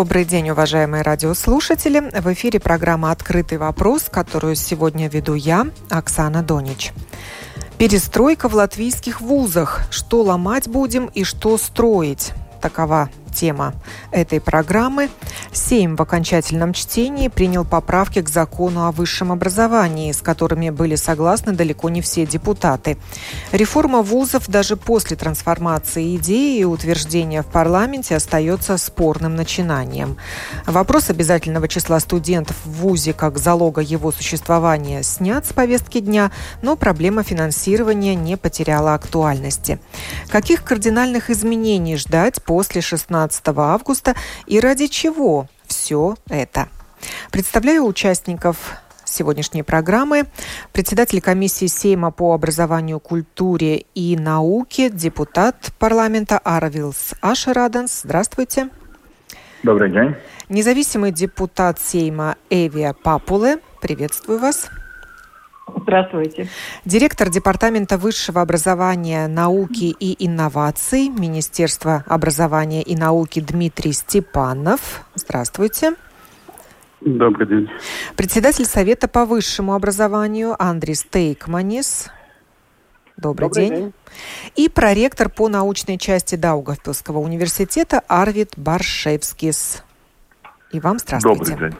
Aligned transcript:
Добрый 0.00 0.24
день, 0.24 0.48
уважаемые 0.48 1.02
радиослушатели. 1.02 2.00
В 2.00 2.32
эфире 2.32 2.58
программа 2.58 3.10
«Открытый 3.10 3.58
вопрос», 3.58 4.04
которую 4.10 4.54
сегодня 4.56 5.10
веду 5.10 5.34
я, 5.34 5.66
Оксана 5.90 6.42
Донич. 6.42 6.92
Перестройка 7.76 8.48
в 8.48 8.54
латвийских 8.54 9.20
вузах. 9.20 9.82
Что 9.90 10.22
ломать 10.22 10.68
будем 10.68 11.04
и 11.04 11.22
что 11.22 11.58
строить? 11.58 12.32
Такова 12.62 13.10
тема 13.30 13.74
этой 14.10 14.40
программы. 14.40 15.08
Сейм 15.52 15.96
в 15.96 16.02
окончательном 16.02 16.72
чтении 16.72 17.28
принял 17.28 17.64
поправки 17.64 18.20
к 18.20 18.28
закону 18.28 18.86
о 18.86 18.92
высшем 18.92 19.32
образовании, 19.32 20.12
с 20.12 20.20
которыми 20.20 20.70
были 20.70 20.96
согласны 20.96 21.52
далеко 21.52 21.88
не 21.88 22.02
все 22.02 22.26
депутаты. 22.26 22.96
Реформа 23.52 24.02
вузов 24.02 24.48
даже 24.48 24.76
после 24.76 25.16
трансформации 25.16 26.16
идеи 26.16 26.58
и 26.58 26.64
утверждения 26.64 27.42
в 27.42 27.46
парламенте 27.46 28.16
остается 28.16 28.76
спорным 28.76 29.36
начинанием. 29.36 30.16
Вопрос 30.66 31.10
обязательного 31.10 31.68
числа 31.68 32.00
студентов 32.00 32.56
в 32.64 32.70
вузе 32.70 33.12
как 33.12 33.38
залога 33.38 33.80
его 33.80 34.12
существования 34.12 35.02
снят 35.02 35.46
с 35.46 35.52
повестки 35.52 36.00
дня, 36.00 36.30
но 36.62 36.76
проблема 36.76 37.22
финансирования 37.22 38.14
не 38.14 38.36
потеряла 38.36 38.94
актуальности. 38.94 39.78
Каких 40.28 40.64
кардинальных 40.64 41.30
изменений 41.30 41.96
ждать 41.96 42.42
после 42.42 42.80
16 42.80 43.19
15 43.20 43.48
августа 43.56 44.14
и 44.46 44.60
ради 44.60 44.86
чего 44.86 45.46
все 45.66 46.16
это. 46.28 46.68
Представляю 47.30 47.84
участников 47.84 48.72
сегодняшней 49.04 49.62
программы. 49.62 50.24
Председатель 50.72 51.20
комиссии 51.20 51.66
Сейма 51.66 52.10
по 52.10 52.32
образованию, 52.32 53.00
культуре 53.00 53.84
и 53.94 54.16
науке, 54.16 54.88
депутат 54.88 55.72
парламента 55.78 56.38
Арвилс 56.38 57.14
Ашераденс. 57.20 58.02
Здравствуйте. 58.04 58.70
Добрый 59.62 59.90
день. 59.90 60.14
Независимый 60.48 61.12
депутат 61.12 61.78
Сейма 61.80 62.36
Эвия 62.48 62.94
Папуле. 62.94 63.58
Приветствую 63.80 64.38
вас. 64.38 64.70
Здравствуйте. 65.76 66.48
Директор 66.84 67.28
Департамента 67.30 67.98
высшего 67.98 68.40
образования, 68.40 69.26
науки 69.26 69.94
и 69.98 70.24
инноваций 70.24 71.08
Министерства 71.08 72.04
образования 72.06 72.82
и 72.82 72.96
науки 72.96 73.40
Дмитрий 73.40 73.92
Степанов. 73.92 75.04
Здравствуйте. 75.14 75.94
Добрый 77.00 77.46
день. 77.46 77.68
Председатель 78.16 78.66
Совета 78.66 79.08
по 79.08 79.24
высшему 79.24 79.74
образованию 79.74 80.54
Андрей 80.62 80.94
Стейкманис. 80.94 82.10
Добрый, 83.16 83.48
Добрый 83.48 83.68
день. 83.68 83.76
день. 83.76 83.92
И 84.56 84.68
проректор 84.68 85.28
по 85.28 85.48
научной 85.48 85.98
части 85.98 86.36
Даугавпилского 86.36 87.18
университета 87.18 88.02
Арвид 88.08 88.52
Баршевскис. 88.56 89.82
И 90.72 90.80
вам 90.80 90.98
здравствуйте. 90.98 91.52
Добрый 91.52 91.70
день. 91.70 91.78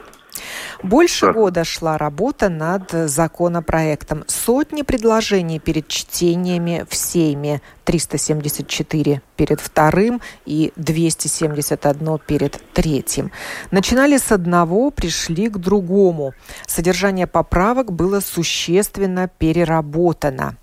Больше 0.83 1.27
да. 1.27 1.33
года 1.33 1.63
шла 1.63 1.97
работа 1.97 2.49
над 2.49 2.91
законопроектом. 2.91 4.23
Сотни 4.27 4.81
предложений 4.81 5.59
перед 5.59 5.87
чтениями 5.87 6.85
в 6.89 6.95
Сейме. 6.95 7.61
374 7.83 9.21
перед 9.35 9.59
вторым 9.59 10.21
и 10.45 10.71
271 10.75 12.19
перед 12.25 12.61
третьим. 12.73 13.31
Начинали 13.71 14.17
с 14.17 14.31
одного, 14.31 14.91
пришли 14.91 15.49
к 15.49 15.57
другому. 15.57 16.33
Содержание 16.67 17.27
поправок 17.27 17.91
было 17.91 18.19
существенно 18.21 19.27
переработано. 19.27 20.55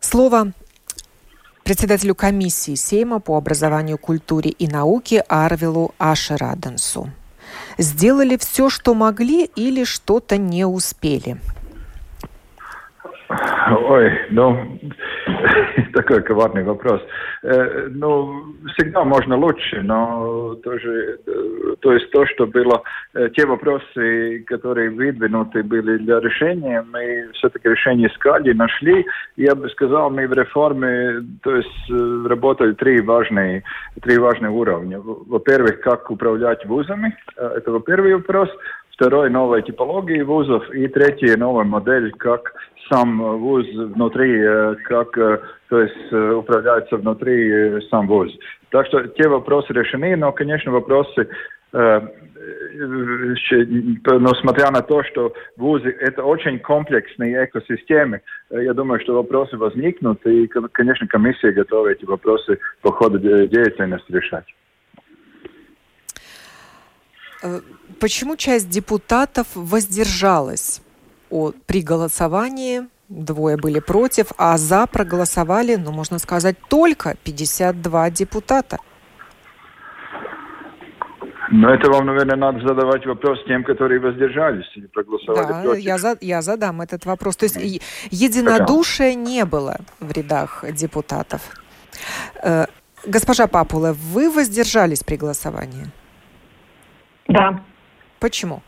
Слово 0.00 0.52
председателю 1.64 2.14
комиссии 2.14 2.74
Сейма 2.74 3.20
по 3.20 3.36
образованию, 3.36 3.98
культуре 3.98 4.50
и 4.50 4.66
науке 4.66 5.20
Арвилу 5.20 5.94
Ашераденсу 5.98 7.10
сделали 7.78 8.36
все, 8.36 8.68
что 8.68 8.94
могли 8.94 9.44
или 9.44 9.84
что-то 9.84 10.36
не 10.36 10.64
успели? 10.64 11.36
Ой, 13.28 14.12
ну, 14.30 14.78
такой 15.96 16.22
коварный 16.22 16.62
вопрос. 16.62 17.00
Э, 17.42 17.88
ну, 17.90 18.54
всегда 18.74 19.02
можно 19.04 19.36
лучше, 19.36 19.80
но 19.82 20.54
тоже, 20.62 21.18
э, 21.26 21.74
то 21.80 21.92
есть 21.92 22.10
то, 22.10 22.26
что 22.26 22.46
было, 22.46 22.82
э, 23.14 23.30
те 23.34 23.46
вопросы, 23.46 24.44
которые 24.46 24.90
выдвинуты 24.90 25.62
были 25.62 25.96
для 25.96 26.20
решения, 26.20 26.84
мы 26.92 27.30
все-таки 27.32 27.68
решение 27.68 28.08
искали, 28.08 28.52
нашли. 28.52 29.06
Я 29.36 29.54
бы 29.54 29.70
сказал, 29.70 30.10
мы 30.10 30.28
в 30.28 30.32
реформе, 30.34 31.24
то 31.42 31.56
есть 31.56 31.90
работали 32.26 32.72
три 32.72 33.00
важные, 33.00 33.62
три 34.02 34.18
важные 34.18 34.50
уровня. 34.50 35.00
Во-первых, 35.00 35.80
как 35.80 36.10
управлять 36.10 36.66
вузами, 36.66 37.16
это 37.36 37.80
первый 37.80 38.14
вопрос. 38.14 38.50
Второй– 38.96 39.28
новая 39.30 39.60
типология 39.60 40.24
вузов. 40.24 40.62
И 40.74 40.88
третий– 40.88 41.36
новая 41.36 41.64
модель, 41.64 42.12
как 42.12 42.52
сам 42.90 43.18
вуз 43.38 43.66
внутри, 43.74 44.40
э, 44.40 44.74
как 44.84 45.16
э, 45.18 45.40
то 45.68 45.80
есть 45.80 46.12
э, 46.12 46.32
управляется 46.32 46.96
внутри 46.96 47.80
сам 47.90 48.06
вуз. 48.06 48.32
Так 48.70 48.86
что 48.86 49.06
те 49.08 49.28
вопросы 49.28 49.72
решены, 49.72 50.16
но, 50.16 50.32
конечно, 50.32 50.72
вопросы 50.72 51.28
но 54.04 54.34
смотря 54.34 54.70
на 54.70 54.82
то, 54.82 55.02
что 55.04 55.32
вузы– 55.56 55.88
это 56.00 56.22
очень 56.22 56.58
комплексные 56.58 57.44
экосистемы, 57.44 58.20
я 58.50 58.72
думаю, 58.72 59.00
что 59.00 59.14
вопросы 59.14 59.56
возникнут, 59.56 60.24
и, 60.26 60.46
конечно, 60.46 61.06
комиссия 61.06 61.50
готова 61.52 61.88
эти 61.88 62.04
вопросы 62.04 62.58
по 62.82 62.92
ходу 62.92 63.18
деятельности 63.18 64.12
решать. 64.12 64.44
Почему 68.00 68.36
часть 68.36 68.70
депутатов 68.70 69.46
воздержалась 69.54 70.82
при 71.66 71.82
голосовании? 71.82 72.82
Двое 73.08 73.56
были 73.56 73.78
против, 73.78 74.32
а 74.36 74.56
за 74.58 74.86
проголосовали, 74.86 75.76
ну, 75.76 75.92
можно 75.92 76.18
сказать, 76.18 76.56
только 76.68 77.14
52 77.22 78.10
депутата. 78.10 78.78
Но 81.50 81.72
это 81.72 81.88
вам, 81.90 82.06
наверное, 82.06 82.36
надо 82.36 82.66
задавать 82.66 83.06
вопрос 83.06 83.38
тем, 83.46 83.62
которые 83.62 84.00
воздержались 84.00 84.66
или 84.74 84.86
проголосовали 84.86 85.46
да, 85.46 85.62
против. 85.62 85.84
Я, 85.84 85.98
за, 85.98 86.16
я 86.20 86.42
задам 86.42 86.80
этот 86.80 87.06
вопрос. 87.06 87.36
То 87.36 87.44
есть 87.44 87.56
единодушия 88.10 89.14
не 89.14 89.44
было 89.44 89.76
в 90.00 90.10
рядах 90.10 90.64
депутатов. 90.72 91.42
Э, 92.42 92.66
госпожа 93.06 93.46
Папула, 93.46 93.92
вы 93.92 94.28
воздержались 94.28 95.04
при 95.04 95.16
голосовании? 95.16 95.86
Да. 97.28 97.60
Почему? 98.18 98.62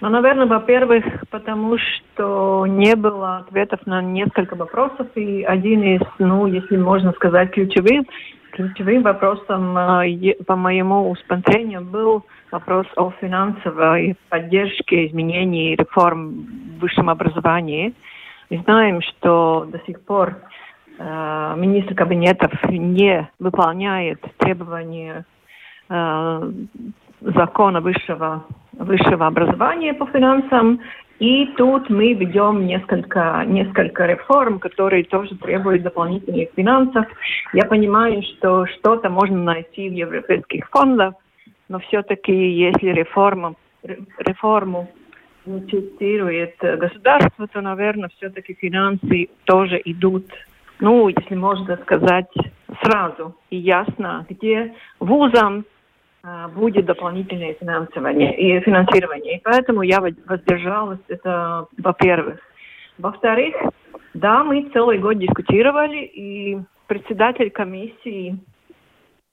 Ну, 0.00 0.10
наверное, 0.10 0.46
во-первых, 0.46 1.04
потому 1.30 1.76
что 1.78 2.66
не 2.68 2.94
было 2.94 3.38
ответов 3.38 3.84
на 3.84 4.00
несколько 4.00 4.54
вопросов, 4.54 5.08
и 5.16 5.42
один 5.42 5.82
из, 5.82 6.02
ну, 6.20 6.46
если 6.46 6.76
можно 6.76 7.12
сказать, 7.12 7.50
ключевым, 7.50 8.06
ключевым 8.52 9.02
вопросом, 9.02 9.76
э, 9.76 10.34
по 10.46 10.54
моему 10.54 11.10
усмотрению, 11.10 11.82
был 11.82 12.24
вопрос 12.52 12.86
о 12.94 13.10
финансовой 13.20 14.16
поддержке 14.28 15.08
изменений 15.08 15.74
реформ 15.74 16.46
в 16.76 16.80
высшем 16.80 17.10
образовании. 17.10 17.92
Мы 18.50 18.58
знаем, 18.58 19.02
что 19.02 19.66
до 19.68 19.80
сих 19.80 20.00
пор 20.02 20.36
э, 20.96 21.54
министр 21.56 21.94
кабинетов 21.96 22.52
не 22.68 23.28
выполняет 23.40 24.20
требования 24.38 25.24
э, 25.88 26.52
закона 27.20 27.80
высшего, 27.80 28.44
высшего 28.72 29.26
образования 29.26 29.94
по 29.94 30.06
финансам. 30.06 30.80
И 31.18 31.46
тут 31.56 31.90
мы 31.90 32.12
ведем 32.12 32.66
несколько, 32.66 33.42
несколько 33.46 34.06
реформ, 34.06 34.60
которые 34.60 35.02
тоже 35.04 35.34
требуют 35.36 35.82
дополнительных 35.82 36.50
финансов. 36.54 37.06
Я 37.52 37.64
понимаю, 37.64 38.22
что 38.22 38.66
что-то 38.66 39.10
можно 39.10 39.42
найти 39.42 39.88
в 39.88 39.92
европейских 39.92 40.68
фондах, 40.70 41.14
но 41.68 41.80
все-таки 41.80 42.32
если 42.32 42.90
реформу, 42.90 43.56
реформу 43.82 44.88
инициирует 45.44 46.54
государство, 46.60 47.48
то, 47.48 47.60
наверное, 47.60 48.10
все-таки 48.16 48.54
финансы 48.54 49.28
тоже 49.44 49.80
идут, 49.84 50.26
ну, 50.78 51.08
если 51.08 51.34
можно 51.34 51.76
сказать, 51.78 52.30
сразу 52.82 53.34
и 53.50 53.56
ясно, 53.56 54.24
где 54.28 54.74
вузам 55.00 55.64
будет 56.54 56.86
дополнительное 56.86 57.54
финансирование 57.54 58.36
и 58.36 58.60
финансирование. 58.60 59.36
И 59.38 59.40
поэтому 59.42 59.82
я 59.82 60.00
воздержалась, 60.00 61.00
это 61.08 61.66
во-первых. 61.78 62.38
Во-вторых, 62.98 63.54
да, 64.14 64.42
мы 64.42 64.68
целый 64.72 64.98
год 64.98 65.18
дискутировали, 65.18 66.04
и 66.04 66.58
председатель 66.86 67.50
комиссии, 67.50 68.38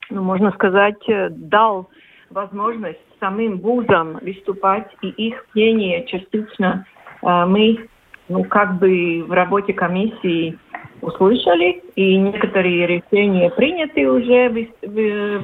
ну, 0.09 0.21
можно 0.21 0.51
сказать, 0.51 1.01
дал 1.29 1.89
возможность 2.29 2.99
самим 3.19 3.59
вузам 3.59 4.19
выступать, 4.21 4.87
и 5.01 5.07
их 5.07 5.45
мнение 5.53 6.05
частично 6.05 6.85
э, 7.21 7.45
мы, 7.45 7.87
ну, 8.29 8.43
как 8.43 8.77
бы 8.77 9.23
в 9.27 9.31
работе 9.31 9.73
комиссии 9.73 10.59
услышали, 11.01 11.81
и 11.95 12.17
некоторые 12.17 12.87
решения 12.87 13.49
приняты 13.49 14.09
уже 14.09 14.49
в, 14.49 14.87
в, 14.87 15.43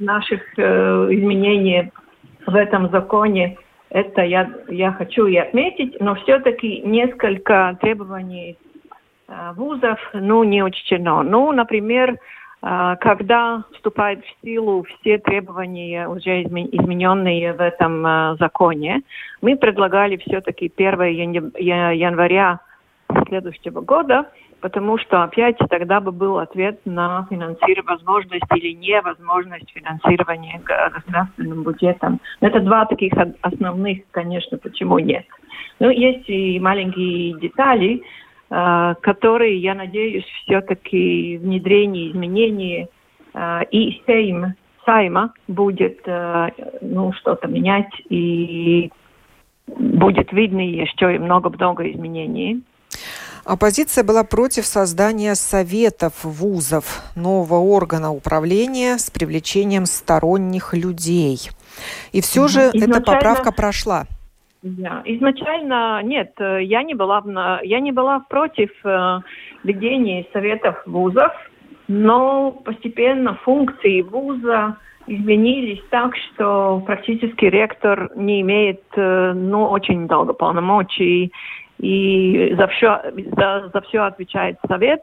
наших 0.00 0.40
э, 0.56 1.08
изменениях 1.10 1.86
в 2.46 2.54
этом 2.54 2.90
законе. 2.90 3.56
Это 3.90 4.22
я, 4.22 4.50
я 4.68 4.92
хочу 4.92 5.26
и 5.26 5.36
отметить, 5.36 6.00
но 6.00 6.14
все-таки 6.14 6.80
несколько 6.80 7.76
требований 7.80 8.56
э, 9.28 9.52
вузов 9.54 9.98
ну, 10.14 10.44
не 10.44 10.62
учтено. 10.62 11.22
Ну, 11.22 11.52
например, 11.52 12.16
э, 12.62 12.96
когда 13.00 13.64
вступают 13.74 14.24
в 14.24 14.46
силу 14.46 14.84
все 14.84 15.18
требования, 15.18 16.08
уже 16.08 16.42
измененные 16.42 17.52
в 17.52 17.60
этом 17.60 18.06
э, 18.06 18.36
законе, 18.38 19.02
мы 19.42 19.56
предлагали 19.56 20.16
все-таки 20.16 20.72
1 20.74 21.00
января 21.58 22.60
следующего 23.28 23.80
года 23.80 24.26
потому 24.62 24.96
что 24.96 25.24
опять 25.24 25.58
тогда 25.68 26.00
бы 26.00 26.12
был 26.12 26.38
ответ 26.38 26.80
на 26.86 27.26
финансирование, 27.28 27.82
возможность 27.82 28.44
или 28.54 28.72
невозможность 28.72 29.70
финансирования 29.70 30.62
государственным 30.64 31.64
бюджетом. 31.64 32.20
Это 32.40 32.60
два 32.60 32.86
таких 32.86 33.12
основных, 33.42 33.98
конечно, 34.12 34.56
почему 34.56 34.98
нет. 35.00 35.26
Но 35.80 35.90
есть 35.90 36.28
и 36.28 36.60
маленькие 36.60 37.38
детали, 37.40 38.02
э, 38.50 38.94
которые, 39.02 39.58
я 39.58 39.74
надеюсь, 39.74 40.24
все-таки 40.44 41.38
внедрение 41.38 42.12
изменений 42.12 42.86
э, 43.34 43.64
и 43.70 44.00
Сейм, 44.06 44.54
Сайма 44.86 45.34
будет 45.48 46.00
э, 46.06 46.50
ну, 46.80 47.12
что-то 47.14 47.48
менять 47.48 47.92
и 48.08 48.90
будет 49.66 50.32
видно 50.32 50.60
еще 50.60 51.14
и 51.14 51.18
много-много 51.18 51.90
изменений. 51.90 52.62
Оппозиция 53.44 54.04
была 54.04 54.22
против 54.22 54.64
создания 54.66 55.34
советов 55.34 56.12
вузов, 56.22 57.02
нового 57.16 57.56
органа 57.56 58.12
управления 58.12 58.98
с 58.98 59.10
привлечением 59.10 59.86
сторонних 59.86 60.74
людей. 60.74 61.50
И 62.12 62.20
все 62.20 62.46
же 62.46 62.60
Изначально... 62.60 62.94
эта 62.94 63.00
поправка 63.02 63.52
прошла. 63.52 64.04
Да. 64.62 65.02
Изначально 65.04 66.02
нет, 66.04 66.34
я 66.38 66.84
не 66.84 66.94
была, 66.94 67.20
я 67.64 67.80
не 67.80 67.90
была 67.90 68.20
против 68.20 68.70
э, 68.84 69.18
ведения 69.64 70.24
советов 70.32 70.80
вузов, 70.86 71.32
но 71.88 72.52
постепенно 72.52 73.34
функции 73.42 74.02
вуза 74.02 74.76
изменились 75.08 75.82
так, 75.90 76.14
что 76.16 76.80
практически 76.86 77.46
ректор 77.46 78.12
не 78.14 78.40
имеет 78.42 78.82
э, 78.94 79.32
ну, 79.34 79.64
очень 79.64 80.06
долго 80.06 80.32
полномочий 80.32 81.32
и 81.82 82.54
за 82.56 82.68
все, 82.68 83.02
за, 83.36 83.70
за 83.72 83.80
все 83.82 83.98
отвечает 83.98 84.56
совет, 84.66 85.02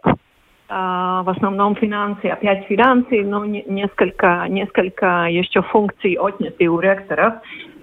а, 0.69 1.23
в 1.23 1.29
основном 1.29 1.75
финансы, 1.75 2.27
опять 2.27 2.65
финансы, 2.67 3.23
но 3.23 3.43
не, 3.43 3.63
несколько, 3.63 4.45
несколько 4.47 5.25
еще 5.29 5.61
функций 5.61 6.13
отняты 6.13 6.67
у 6.67 6.79
ректоров. 6.79 7.33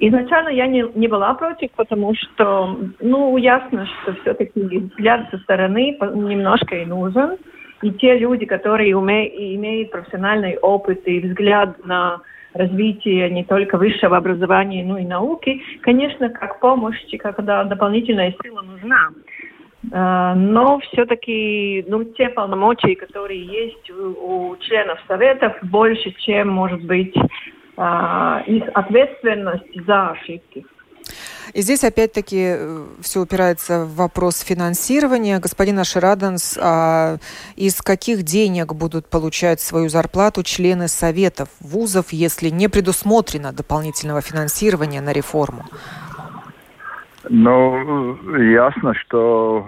Изначально 0.00 0.48
я 0.48 0.66
не, 0.66 0.84
не 0.94 1.08
была 1.08 1.34
против, 1.34 1.72
потому 1.72 2.14
что, 2.14 2.78
ну, 3.00 3.37
ясно, 3.37 3.87
что 3.87 4.14
все-таки 4.22 4.60
взгляд 4.60 5.28
со 5.31 5.38
стороны 5.38 5.98
немножко 6.00 6.76
и 6.76 6.87
нужен. 6.87 7.37
И 7.82 7.90
те 7.90 8.16
люди, 8.19 8.46
которые 8.46 8.96
уме, 8.96 9.28
имеют 9.56 9.90
профессиональный 9.90 10.56
опыт 10.56 11.02
и 11.06 11.20
взгляд 11.20 11.84
на 11.84 12.20
развития 12.56 13.31
не 13.31 13.44
только 13.44 13.79
высшего 13.79 14.17
образования, 14.17 14.85
но 14.85 14.99
и 14.99 15.05
науки, 15.05 15.62
конечно, 15.82 16.29
как 16.31 16.61
помощь, 16.61 16.99
когда 17.19 17.64
дополнительная 17.64 18.35
сила 18.43 18.62
нужна. 18.62 19.11
А, 19.93 20.35
но 20.35 20.79
все-таки 20.81 21.85
ну, 21.88 22.05
те 22.05 22.29
полномочия, 22.29 22.97
которые 22.97 23.44
есть 23.44 23.91
у, 23.91 24.50
у 24.50 24.56
членов 24.56 24.99
Советов, 25.06 25.55
больше, 25.62 26.12
чем, 26.25 26.49
может 26.49 26.85
быть, 26.85 27.14
а, 27.76 28.43
их 28.47 28.64
ответственность 28.75 29.87
за 29.87 30.11
ошибки. 30.11 30.64
И 31.56 31.62
здесь 31.62 31.85
опять-таки 31.85 32.37
э, 32.38 32.87
все 33.00 33.23
упирается 33.23 33.87
в 33.87 33.94
вопрос 33.94 34.41
финансирования. 34.41 35.38
Господин 35.38 35.79
Ашираденс, 35.79 36.58
а 36.61 37.17
из 37.56 37.81
каких 37.81 38.25
денег 38.25 38.75
будут 38.75 39.08
получать 39.08 39.62
свою 39.62 39.88
зарплату 39.88 40.43
члены 40.43 40.87
советов 40.87 41.49
вузов, 41.61 42.12
если 42.12 42.50
не 42.50 42.69
предусмотрено 42.69 43.55
дополнительного 43.55 44.20
финансирования 44.20 45.00
на 45.00 45.14
реформу? 45.14 45.64
Ну, 47.28 48.17
ясно, 48.38 48.94
что 48.94 49.67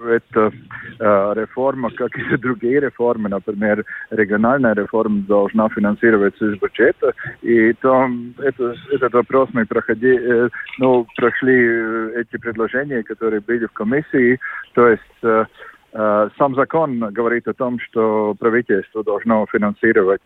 э, 0.00 0.18
эта 0.18 0.52
э, 0.98 1.32
реформа, 1.36 1.90
как 1.90 2.16
и 2.16 2.36
другие 2.38 2.80
реформы, 2.80 3.28
например, 3.28 3.84
региональная 4.10 4.74
реформа 4.74 5.22
должна 5.22 5.68
финансироваться 5.68 6.46
из 6.46 6.58
бюджета. 6.58 7.12
И 7.42 7.72
там 7.74 8.34
это, 8.38 8.74
этот 8.90 9.12
вопрос 9.12 9.50
мы 9.52 9.66
проходи, 9.66 10.16
э, 10.16 10.48
ну, 10.78 11.06
прошли 11.16 12.20
эти 12.20 12.38
предложения, 12.38 13.02
которые 13.02 13.40
были 13.40 13.66
в 13.66 13.72
комиссии. 13.72 14.38
То 14.74 14.88
есть 14.88 15.48
сам 15.92 16.56
закон 16.56 16.98
говорит 17.12 17.46
о 17.46 17.54
том, 17.54 17.78
что 17.78 18.34
правительство 18.36 19.04
должно 19.04 19.46
финансировать 19.46 20.20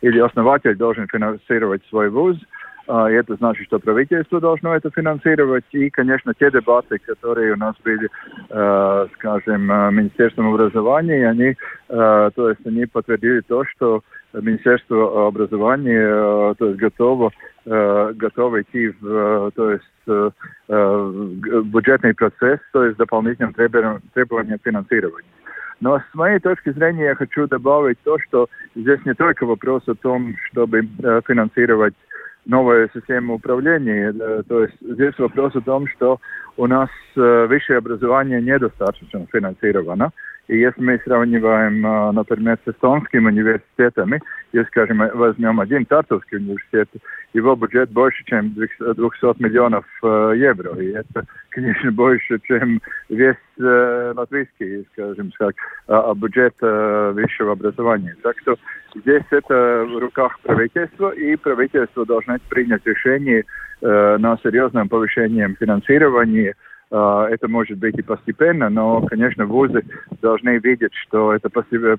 или 0.00 0.18
основатель 0.18 0.74
должен 0.74 1.06
финансировать 1.06 1.82
свой 1.88 2.08
вуз. 2.10 2.36
Э, 2.36 2.61
это 2.86 3.36
значит, 3.36 3.66
что 3.66 3.78
правительство 3.78 4.40
должно 4.40 4.74
это 4.74 4.90
финансировать. 4.90 5.64
И, 5.72 5.90
конечно, 5.90 6.34
те 6.34 6.50
дебаты, 6.50 6.98
которые 6.98 7.52
у 7.52 7.56
нас 7.56 7.74
были, 7.84 8.08
э, 8.50 9.06
скажем, 9.14 9.70
э, 9.70 9.90
Министерством 9.92 10.52
образования, 10.52 11.28
они, 11.28 11.56
э, 11.88 12.30
то 12.34 12.48
есть 12.48 12.66
они 12.66 12.86
подтвердили 12.86 13.40
то, 13.40 13.64
что 13.64 14.02
Министерство 14.32 15.28
образования 15.28 16.54
то 16.54 16.68
есть 16.68 16.78
готово, 16.78 17.32
готово 17.66 18.62
идти 18.62 18.88
в 18.98 19.50
то 19.54 19.70
есть, 19.72 19.84
бюджетный 20.68 22.14
процесс, 22.14 22.58
то 22.72 22.82
есть 22.86 22.96
дополнительным 22.96 23.52
требованием 23.52 24.58
финансирования. 24.64 25.28
Но 25.80 25.98
с 25.98 26.14
моей 26.14 26.38
точки 26.38 26.72
зрения 26.72 27.08
я 27.08 27.14
хочу 27.14 27.46
добавить 27.46 27.98
то, 28.04 28.18
что 28.20 28.48
здесь 28.74 29.04
не 29.04 29.12
только 29.12 29.44
вопрос 29.44 29.82
о 29.86 29.94
том, 29.96 30.34
чтобы 30.50 30.88
финансировать 31.26 31.94
новая 32.45 32.89
система 32.93 33.35
управления. 33.35 34.13
Э, 34.17 34.43
то 34.47 34.63
есть 34.63 34.75
здесь 34.81 35.17
вопрос 35.17 35.55
о 35.55 35.61
том, 35.61 35.87
что 35.87 36.19
у 36.55 36.65
нас 36.67 36.89
э, 37.15 37.45
высшее 37.47 37.77
образование 37.77 38.41
недостаточно 38.41 39.25
финансировано. 39.31 40.11
И 40.47 40.57
если 40.57 40.81
мы 40.81 41.01
сравниваем, 41.03 41.85
э, 41.85 42.11
например, 42.13 42.57
с 42.65 42.71
эстонскими 42.71 43.27
университетами, 43.27 44.21
Если, 44.52 44.68
скажем, 44.68 45.02
возьмем 45.14 45.60
один 45.60 45.84
Тартовский 45.86 46.38
университет, 46.38 46.88
его 47.32 47.54
бюджет 47.56 47.90
больше, 47.90 48.22
чем 48.24 48.52
200 48.54 49.42
миллионов 49.42 49.84
евро. 50.02 50.78
И 50.78 50.92
это, 50.92 51.24
конечно, 51.50 51.90
больше, 51.92 52.38
чем 52.44 52.80
весь 53.08 53.36
латвийский, 53.56 54.86
скажем 54.92 55.32
так, 55.38 55.54
бюджет 56.16 56.54
высшего 56.60 57.52
образования. 57.52 58.16
Так 58.22 58.38
что 58.40 58.56
здесь 58.94 59.24
это 59.30 59.86
в 59.88 59.98
руках 59.98 60.38
правительства, 60.40 61.10
и 61.10 61.36
правительство 61.36 62.04
должно 62.04 62.36
принять 62.48 62.84
решение 62.84 63.44
на 63.80 64.38
серьезном 64.42 64.88
повышении 64.88 65.56
финансирования 65.58 66.54
а, 66.92 67.26
это 67.30 67.48
может 67.48 67.78
быть 67.78 67.98
и 67.98 68.02
постепенно, 68.02 68.68
но, 68.68 69.00
конечно, 69.06 69.46
вузы 69.46 69.82
должны 70.20 70.58
видеть, 70.58 70.92
что 70.94 71.32
это 71.32 71.48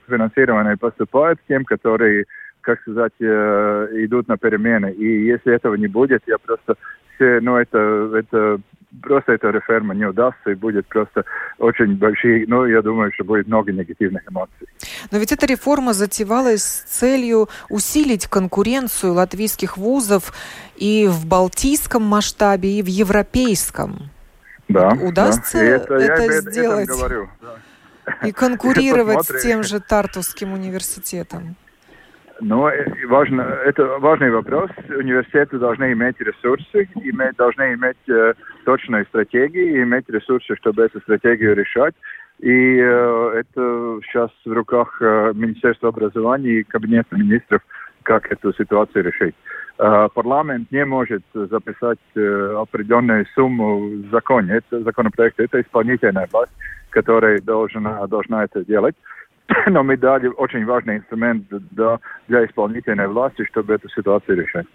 финансирование 0.08 0.78
поступает 0.78 1.40
тем, 1.48 1.66
которые, 1.66 2.26
как 2.64 2.82
сказать, 2.82 3.14
э, 3.20 3.88
идут 4.06 4.28
на 4.28 4.38
перемены. 4.38 4.92
И 4.92 5.26
если 5.26 5.54
этого 5.54 5.76
не 5.76 5.88
будет, 5.88 6.24
я 6.28 6.38
просто 6.38 6.76
все, 7.16 7.40
ну, 7.42 7.58
это, 7.58 8.12
это 8.16 8.60
просто 9.02 9.34
эта 9.34 9.50
реформа 9.50 9.94
не 9.94 10.06
удастся 10.06 10.52
и 10.52 10.56
будет 10.56 10.88
просто 10.88 11.26
очень 11.58 11.96
большие, 11.96 12.46
ну, 12.48 12.66
я 12.66 12.82
думаю, 12.82 13.12
что 13.14 13.24
будет 13.24 13.48
много 13.48 13.72
негативных 13.72 14.24
эмоций. 14.30 14.68
Но 15.12 15.18
ведь 15.18 15.32
эта 15.32 15.46
реформа 15.46 15.94
затевалась 15.94 16.64
с 16.64 16.84
целью 16.84 17.50
усилить 17.70 18.28
конкуренцию 18.28 19.14
латвийских 19.14 19.78
вузов 19.78 20.34
и 20.76 21.08
в 21.08 21.26
балтийском 21.26 22.04
масштабе, 22.04 22.80
и 22.80 22.82
в 22.82 22.88
европейском. 22.88 24.10
Да, 24.70 24.90
Удастся 24.90 25.58
да. 25.58 25.64
это, 25.64 25.94
это 25.96 26.24
я 26.24 26.42
сделать? 26.42 26.88
Говорю, 26.88 27.30
да. 27.42 28.28
И 28.28 28.32
конкурировать 28.32 29.26
с 29.28 29.42
тем 29.42 29.64
же 29.64 29.80
Тартусским 29.80 30.54
университетом? 30.54 31.56
Но 32.40 32.70
ну, 32.70 33.08
важно, 33.10 33.42
это 33.42 34.00
важный 34.00 34.32
вопрос. 34.32 34.70
Университеты 34.90 35.60
должны 35.60 35.94
иметь 35.94 36.20
ресурсы, 36.20 36.90
иметь, 36.96 37.36
должны 37.38 37.74
иметь 37.74 38.10
э, 38.10 38.34
точную 38.66 39.06
стратегию, 39.06 39.84
иметь 39.84 40.10
ресурсы, 40.10 40.56
чтобы 40.56 40.84
эту 40.84 41.00
стратегию 41.02 41.56
решать. 41.56 41.94
И 42.40 42.78
э, 42.78 43.34
это 43.36 44.00
сейчас 44.04 44.32
в 44.46 44.52
руках 44.52 44.98
э, 45.00 45.32
Министерства 45.36 45.90
образования 45.90 46.60
и 46.60 46.64
Кабинета 46.64 47.16
министров, 47.16 47.62
как 48.02 48.32
эту 48.32 48.52
ситуацию 48.54 49.04
решить. 49.04 49.36
Э, 49.78 50.08
парламент 50.14 50.72
не 50.72 50.86
может 50.86 51.24
записать 51.34 52.00
э, 52.16 52.56
определенную 52.58 53.26
сумму 53.36 53.80
в 53.80 54.10
законе. 54.12 54.56
Это 54.56 54.82
законопроект, 54.84 55.40
это 55.40 55.62
исполнительная 55.62 56.28
власть, 56.32 56.52
которая 56.90 57.40
должна, 57.42 58.06
должна 58.08 58.44
это 58.44 58.66
делать. 58.66 58.96
Но 59.68 59.84
мы 59.84 59.98
дали 59.98 60.28
очень 60.28 60.66
важный 60.66 60.98
инструмент 60.98 61.48
для, 61.50 62.00
для 62.28 62.46
исполнительной 62.46 63.08
власти, 63.08 63.46
чтобы 63.46 63.74
эту 63.74 63.90
ситуацию 63.90 64.42
решать. 64.42 64.66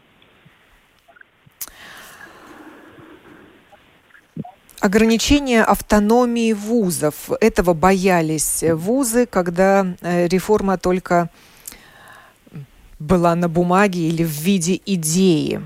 Ограничение 4.81 5.65
автономии 5.65 6.53
вузов. 6.53 7.31
Этого 7.41 7.75
боялись 7.75 8.63
вузы, 8.63 9.27
когда 9.27 9.85
э, 10.01 10.29
реформа 10.29 10.79
только 10.79 11.31
была 13.01 13.35
на 13.35 13.49
бумаге 13.49 14.09
или 14.09 14.23
в 14.23 14.31
виде 14.31 14.81
идеи. 14.87 15.61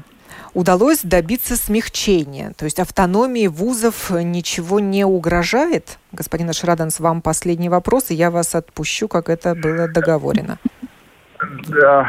Удалось 0.54 1.02
добиться 1.02 1.56
смягчения, 1.56 2.52
то 2.58 2.66
есть 2.66 2.78
автономии 2.78 3.46
вузов 3.46 4.10
ничего 4.10 4.80
не 4.80 5.04
угрожает. 5.04 5.98
Господин 6.12 6.50
Ашраданс, 6.50 7.00
вам 7.00 7.22
последний 7.22 7.70
вопрос, 7.70 8.10
и 8.10 8.14
я 8.14 8.30
вас 8.30 8.54
отпущу, 8.54 9.08
как 9.08 9.30
это 9.30 9.54
было 9.54 9.88
договорено. 9.88 10.58
Да, 11.68 12.06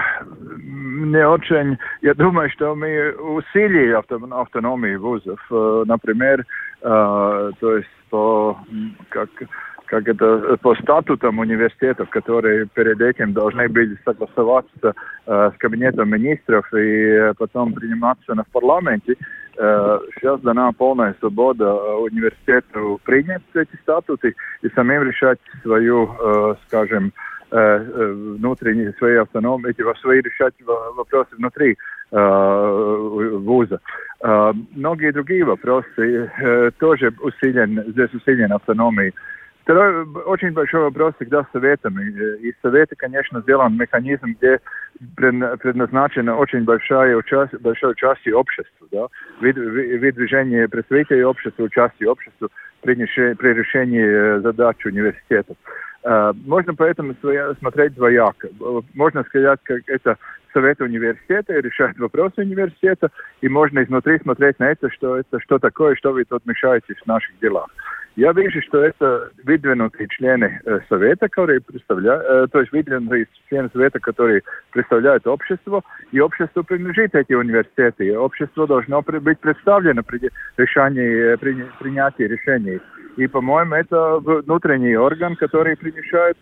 мне 0.62 1.26
очень, 1.26 1.78
я 2.02 2.14
думаю, 2.14 2.50
что 2.50 2.76
мы 2.76 3.14
усилили 3.14 3.94
автономию 3.94 5.02
вузов. 5.02 5.40
Э, 5.50 5.84
например, 5.88 6.46
э, 6.82 7.52
то 7.60 7.78
есть 7.78 7.90
по, 8.10 8.60
как, 9.10 9.30
как 9.94 10.08
это, 10.08 10.58
по 10.58 10.74
статутам 10.76 11.38
университетов, 11.38 12.10
которые 12.10 12.66
перед 12.66 13.00
этим 13.00 13.34
должны 13.34 13.70
были 13.70 13.96
согласоваться 14.04 14.96
э, 15.28 15.52
с 15.54 15.58
кабинетом 15.60 16.10
министров 16.10 16.66
и 16.74 17.32
потом 17.38 17.74
приниматься 17.74 18.34
на 18.34 18.44
парламенте, 18.52 19.14
э, 19.14 20.00
сейчас 20.16 20.42
дана 20.42 20.72
полная 20.72 21.16
свобода 21.20 21.76
университету 21.98 23.00
принять 23.04 23.44
эти 23.54 23.76
статуты 23.84 24.34
и 24.64 24.70
самим 24.70 25.04
решать 25.04 25.38
свою, 25.62 26.10
э, 26.12 26.56
скажем, 26.66 27.14
Э, 27.56 27.78
э, 27.78 28.12
внутренние 28.40 28.94
свои 28.94 29.16
автономии, 29.16 29.70
эти 29.70 29.84
свои 30.02 30.22
решать 30.22 30.56
вопросы 30.96 31.36
внутри 31.36 31.78
э, 32.12 32.98
вуза. 33.44 33.80
Многие 34.72 35.12
другие 35.12 35.44
вопросы 35.44 36.32
тоже 36.80 37.14
усилен, 37.20 37.84
здесь 37.92 38.12
усилен 38.14 38.54
автономии. 38.54 39.14
Второй 39.64 40.06
очень 40.26 40.52
большой 40.52 40.82
вопрос 40.82 41.16
всегда 41.16 41.44
с 41.44 41.52
советами. 41.54 42.38
И 42.42 42.54
советы, 42.62 42.96
конечно, 42.98 43.42
сделан 43.42 43.78
механизм, 43.78 44.36
где 44.38 44.60
предназначена 45.16 46.36
очень 46.36 46.66
большая 46.66 47.16
участие, 47.16 47.60
большое 47.62 47.94
участие 47.94 48.36
общества, 48.36 48.88
да, 48.92 49.08
выдвижение 49.40 50.68
представителей 50.68 51.24
общества, 51.24 51.64
участие 51.64 52.10
общества 52.10 52.50
при, 52.82 52.96
при 52.96 53.54
решении 53.54 54.42
задач 54.42 54.86
университетов. 54.86 55.56
Э, 56.04 56.34
можно 56.46 56.76
поэтому 56.76 57.16
смотреть 57.60 57.96
двояко. 57.96 58.50
Можно 58.94 59.24
сказать, 59.24 59.60
как 59.64 59.82
это 59.88 60.18
совет 60.54 60.82
университета 60.82 61.54
решает 61.54 61.98
вопросы 62.00 62.42
университета, 62.42 63.10
и 63.42 63.48
можно 63.48 63.82
изнутри 63.84 64.20
смотреть 64.20 64.60
на 64.60 64.72
это, 64.72 64.90
что 64.92 65.18
это 65.18 65.40
что 65.40 65.58
такое, 65.58 65.96
что 65.96 66.12
вы 66.12 66.26
тут 66.26 66.46
мешаете 66.46 66.94
в 66.94 67.08
наших 67.08 67.40
делах. 67.40 67.68
Я 68.16 68.32
вижу, 68.32 68.62
что 68.62 68.84
это 68.84 69.32
выдвинутые 69.44 70.08
члены 70.08 70.62
совета, 70.88 71.28
которые 71.30 71.62
представляют, 71.62 72.52
то 72.52 72.60
есть 72.60 72.72
выдвинутые 72.72 73.26
члены 73.50 73.70
совета, 73.74 74.00
которые 74.00 74.44
представляют 74.72 75.26
общество, 75.26 75.82
и 76.12 76.20
общество 76.20 76.62
принадлежит 76.62 77.16
эти 77.16 77.34
университеты, 77.34 78.06
и 78.06 78.16
общество 78.16 78.68
должно 78.68 79.02
быть 79.02 79.40
представлено 79.40 80.04
при 80.04 80.30
решении, 80.58 81.36
при 81.38 81.66
принятии 81.80 82.24
решений. 82.24 82.80
И, 83.18 83.28
по-моему, 83.28 83.76
это 83.76 84.20
внутренний 84.20 84.96
орган, 84.96 85.36
который 85.36 85.76
принимает, 85.76 86.38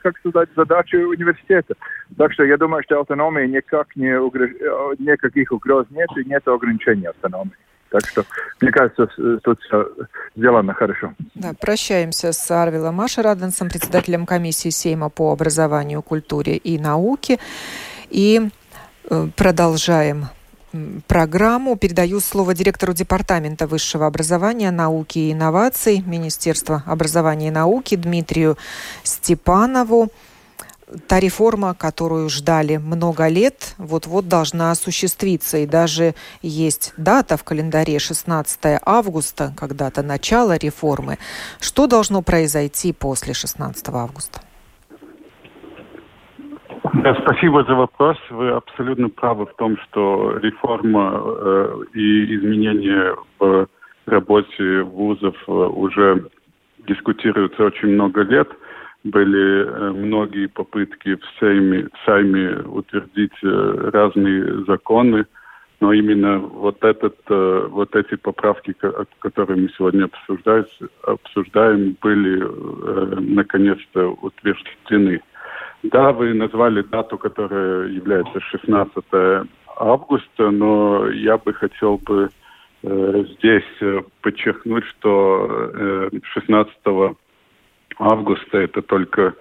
как 0.00 0.18
сказать, 0.18 0.48
задачи 0.56 0.96
университета. 0.96 1.74
Так 2.16 2.32
что 2.32 2.44
я 2.44 2.56
думаю, 2.56 2.82
что 2.84 3.00
автономии 3.00 3.46
никак 3.46 3.94
не 3.96 4.18
угроз... 4.18 4.50
Никаких 4.98 5.52
угроз 5.52 5.86
нет 5.90 6.08
и 6.16 6.24
нет 6.24 6.46
ограничений 6.46 7.06
автономии. 7.06 7.56
Так 7.92 8.06
что, 8.06 8.24
мне 8.60 8.70
кажется, 8.72 9.06
тут 9.42 9.60
все 9.60 9.86
сделано 10.34 10.72
хорошо. 10.72 11.12
Да, 11.34 11.52
прощаемся 11.60 12.32
с 12.32 12.50
Арвилом 12.50 12.94
Машераденсом, 12.94 13.68
председателем 13.68 14.24
комиссии 14.24 14.70
Сейма 14.70 15.10
по 15.10 15.30
образованию, 15.30 16.00
культуре 16.00 16.56
и 16.56 16.78
науке. 16.78 17.38
И 18.08 18.48
э, 19.10 19.28
продолжаем 19.36 20.28
программу. 21.06 21.76
Передаю 21.76 22.20
слово 22.20 22.54
директору 22.54 22.94
Департамента 22.94 23.66
высшего 23.66 24.06
образования, 24.06 24.70
науки 24.70 25.18
и 25.18 25.32
инноваций 25.32 26.02
Министерства 26.06 26.82
образования 26.86 27.48
и 27.48 27.50
науки 27.50 27.94
Дмитрию 27.96 28.56
Степанову. 29.02 30.08
Та 31.08 31.20
реформа, 31.20 31.74
которую 31.74 32.28
ждали 32.28 32.76
много 32.76 33.28
лет, 33.28 33.74
вот-вот 33.78 34.28
должна 34.28 34.70
осуществиться. 34.70 35.58
И 35.58 35.66
даже 35.66 36.14
есть 36.42 36.92
дата 36.96 37.36
в 37.36 37.44
календаре 37.44 37.98
16 37.98 38.80
августа, 38.84 39.52
когда-то 39.56 40.02
начало 40.02 40.56
реформы. 40.56 41.18
Что 41.60 41.86
должно 41.86 42.22
произойти 42.22 42.92
после 42.92 43.34
16 43.34 43.88
августа? 43.88 44.40
Да, 46.94 47.14
спасибо 47.22 47.64
за 47.64 47.74
вопрос. 47.74 48.18
Вы 48.30 48.50
абсолютно 48.50 49.08
правы 49.08 49.46
в 49.46 49.54
том, 49.54 49.76
что 49.78 50.36
реформа 50.38 51.22
э, 51.24 51.84
и 51.94 52.36
изменения 52.36 53.16
в 53.38 53.66
работе 54.06 54.82
вузов 54.82 55.36
э, 55.46 55.52
уже 55.52 56.28
дискутируются 56.86 57.64
очень 57.64 57.88
много 57.88 58.22
лет. 58.22 58.48
Были 59.04 59.66
э, 59.66 59.90
многие 59.92 60.46
попытки 60.46 61.16
в 61.16 61.24
Сейме, 61.40 61.88
утвердить 62.66 63.32
э, 63.42 63.90
разные 63.92 64.64
законы, 64.64 65.26
но 65.80 65.92
именно 65.92 66.38
вот, 66.38 66.84
этот, 66.84 67.16
э, 67.28 67.66
вот 67.68 67.96
эти 67.96 68.14
поправки, 68.14 68.74
которые 69.18 69.62
мы 69.62 69.70
сегодня 69.76 70.08
обсуждаем, 71.02 71.96
были 72.00 72.46
наконец-то 73.34 74.10
утверждены. 74.22 75.20
Да, 75.82 76.12
вы 76.12 76.32
назвали 76.32 76.82
дату, 76.82 77.18
которая 77.18 77.88
является 77.88 78.38
16 78.38 79.04
августа, 79.78 80.50
но 80.52 81.10
я 81.10 81.38
бы 81.38 81.52
хотел 81.54 81.98
бы 81.98 82.30
здесь 82.84 84.04
подчеркнуть, 84.20 84.84
что 84.84 85.70
э, 85.74 86.10
16 86.22 86.72
августа 86.84 87.16
это 88.58 88.82
только 88.82 89.34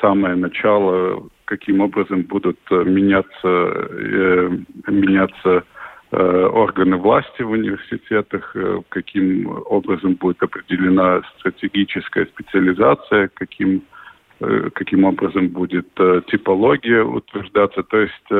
самое 0.00 0.34
начало, 0.34 1.28
каким 1.44 1.80
образом 1.80 2.22
будут 2.22 2.58
э, 2.70 2.84
меняться, 2.84 3.48
э, 3.48 4.50
меняться 4.86 5.64
э, 6.10 6.46
органы 6.46 6.96
власти 6.96 7.42
в 7.42 7.50
университетах, 7.50 8.54
э, 8.54 8.80
каким 8.88 9.46
образом 9.66 10.14
будет 10.14 10.42
определена 10.42 11.22
стратегическая 11.38 12.26
специализация, 12.26 13.30
каким 13.34 13.82
каким 14.74 15.02
образом 15.02 15.48
будет 15.48 15.92
типология 16.30 17.02
утверждаться. 17.02 17.82
То 17.82 17.96
есть 18.02 18.30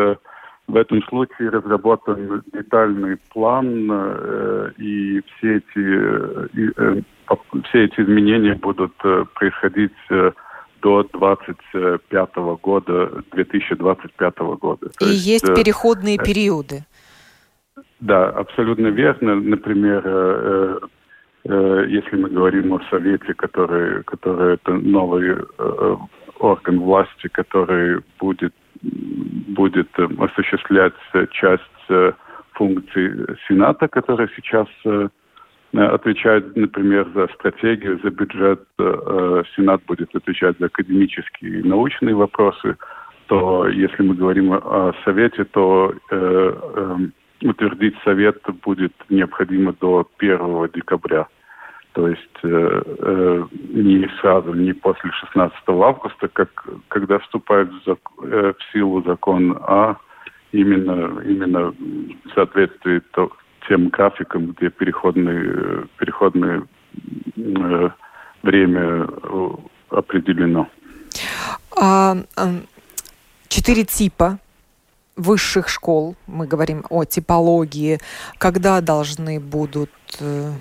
в 0.69 0.77
этом 0.77 1.03
случае 1.09 1.49
разработан 1.49 2.45
детальный 2.53 3.17
план, 3.33 3.91
и 4.79 5.21
все 5.27 5.57
эти, 5.57 7.05
все 7.69 7.85
эти 7.85 8.01
изменения 8.01 8.55
будут 8.55 8.95
происходить 9.35 9.93
до 10.81 11.03
25 11.13 12.37
года, 12.63 13.23
2025 13.33 14.39
года. 14.39 14.91
И 15.01 15.05
есть, 15.07 15.27
есть 15.27 15.55
переходные 15.55 16.19
периоды. 16.19 16.85
Да, 18.01 18.29
абсолютно 18.29 18.87
верно. 18.89 19.35
Например, 19.35 20.81
Э, 21.49 21.85
если 21.89 22.17
мы 22.17 22.29
говорим 22.29 22.75
о 22.75 22.81
Совете, 22.91 23.33
который, 23.35 24.03
который 24.05 24.55
это 24.55 24.73
новый 24.73 25.31
э, 25.31 25.97
орган 26.41 26.81
власти, 26.81 27.29
который 27.29 28.01
будет, 28.21 28.55
будет 28.83 29.89
э, 29.99 30.09
осуществлять 30.19 30.95
часть 31.33 31.63
функций 32.53 33.11
Сената, 33.47 33.89
который 33.89 34.29
сейчас 34.37 34.67
отвечает, 35.75 36.57
например, 36.57 37.09
за 37.15 37.29
стратегию, 37.35 38.01
за 38.03 38.11
бюджет, 38.11 38.63
Сенат 39.55 39.83
будет 39.87 40.15
отвечать 40.15 40.57
за 40.59 40.67
академические 40.67 41.61
и 41.61 41.63
научные 41.63 42.15
вопросы, 42.15 42.77
то 43.29 43.69
если 43.69 44.03
мы 44.03 44.15
говорим 44.15 44.53
о 44.53 44.93
Совете, 45.05 45.45
то 45.45 45.93
э, 46.11 46.53
э, 46.75 46.97
утвердить 47.43 47.95
Совет 48.03 48.43
будет 48.63 48.93
необходимо 49.11 49.75
до 49.75 50.09
1 50.19 50.71
декабря. 50.75 51.29
То 51.93 52.09
есть 52.09 52.39
э, 52.43 52.83
э, 52.99 53.45
не 53.53 54.09
сразу, 54.21 54.55
не 54.55 54.73
после 54.73 55.11
16 55.11 55.59
августа, 55.69 56.29
как, 56.29 56.49
когда 56.89 57.19
вступает 57.19 57.69
в, 57.71 57.85
зак, 57.85 57.99
э, 58.23 58.53
в 58.59 58.73
силу 58.73 59.03
закон, 59.03 59.59
а 59.61 59.97
именно, 60.53 61.21
именно 61.23 61.73
в 61.73 62.35
соответствии 62.35 63.01
то, 63.13 63.31
тем 63.69 63.89
графикам, 63.89 64.53
где 64.53 64.71
переходное, 64.71 65.87
переходное 65.99 66.63
э, 67.37 67.89
время 68.43 69.09
определено. 69.91 70.69
А, 71.77 72.17
четыре 73.49 73.85
типа 73.85 74.39
высших 75.17 75.69
школ, 75.69 76.17
мы 76.27 76.47
говорим 76.47 76.85
о 76.91 77.05
типологии, 77.05 77.99
когда 78.39 78.81
должны 78.81 79.41
будут 79.41 79.91
э, 80.21 80.53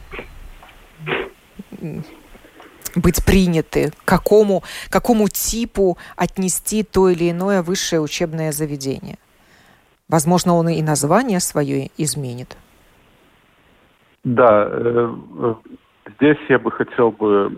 быть 2.95 3.23
приняты, 3.23 3.91
к 3.91 4.05
какому, 4.05 4.63
какому 4.89 5.29
типу 5.29 5.97
отнести 6.15 6.83
то 6.83 7.09
или 7.09 7.31
иное 7.31 7.61
высшее 7.61 8.01
учебное 8.01 8.51
заведение. 8.51 9.17
Возможно, 10.07 10.55
он 10.55 10.69
и 10.69 10.81
название 10.81 11.39
свое 11.39 11.91
изменит. 11.97 12.57
Да, 14.27 14.67
э, 14.69 15.15
э, 15.39 15.53
здесь 16.17 16.38
я 16.50 16.60
бы 16.60 16.69
хотел 16.69 17.12
бы 17.12 17.57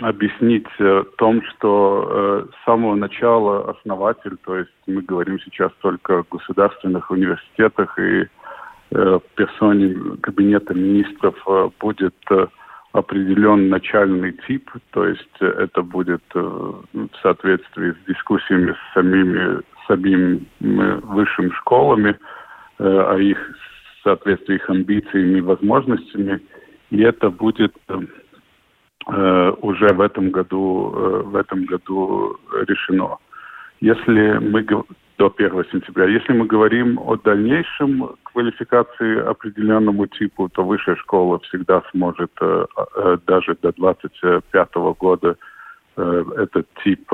объяснить 0.00 0.66
э, 0.80 1.04
том, 1.16 1.42
что 1.44 2.08
э, 2.10 2.46
с 2.52 2.64
самого 2.64 2.96
начала 2.96 3.70
основатель, 3.70 4.36
то 4.44 4.56
есть 4.56 4.72
мы 4.88 5.02
говорим 5.02 5.38
сейчас 5.40 5.70
только 5.80 6.18
о 6.18 6.24
государственных 6.28 7.12
университетах 7.12 7.96
и 8.00 8.26
э, 8.90 9.20
персоне 9.36 10.16
кабинета 10.22 10.74
министров 10.74 11.36
э, 11.46 11.70
будет 11.78 12.16
э, 12.30 12.48
определен 12.92 13.68
начальный 13.68 14.32
тип, 14.48 14.68
то 14.90 15.06
есть 15.06 15.36
это 15.40 15.82
будет 15.82 16.24
э, 16.34 16.40
в 16.40 17.10
соответствии 17.22 17.92
с 17.92 18.06
дискуссиями 18.08 18.72
с 18.72 18.94
самими, 18.94 19.62
самими 19.86 20.44
высшими 20.58 21.50
школами, 21.50 22.16
э, 22.78 22.84
о 22.84 23.16
их 23.18 23.38
соответствии 24.08 24.56
их 24.56 24.70
амбициями 24.70 25.38
и 25.38 25.42
возможностями, 25.42 26.40
и 26.90 27.02
это 27.02 27.30
будет 27.30 27.74
э, 27.88 28.00
Э, 29.10 29.52
уже 29.62 29.88
в 29.94 30.02
этом 30.02 30.30
году 30.30 30.92
э, 30.94 31.22
в 31.24 31.36
этом 31.36 31.64
году 31.64 32.36
решено. 32.66 33.16
Если 33.80 34.38
мы 34.38 34.66
до 35.16 35.34
1 35.36 35.64
сентября. 35.72 36.04
Если 36.06 36.32
мы 36.32 36.46
говорим 36.46 36.98
о 36.98 37.16
дальнейшем 37.16 38.10
квалификации 38.22 39.18
определенному 39.18 40.06
типу, 40.06 40.48
то 40.48 40.62
высшая 40.62 40.94
школа 40.96 41.40
всегда 41.40 41.82
сможет 41.90 42.30
э, 42.40 42.66
даже 43.26 43.56
до 43.62 43.72
25 43.72 44.74
года 44.98 45.36
этот 45.96 46.68
тип 46.84 47.10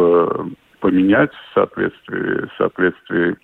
поменять 0.81 1.33
в 1.33 1.55
соответствии, 1.55 2.47
в 2.47 2.52
соответствии 2.59 3.35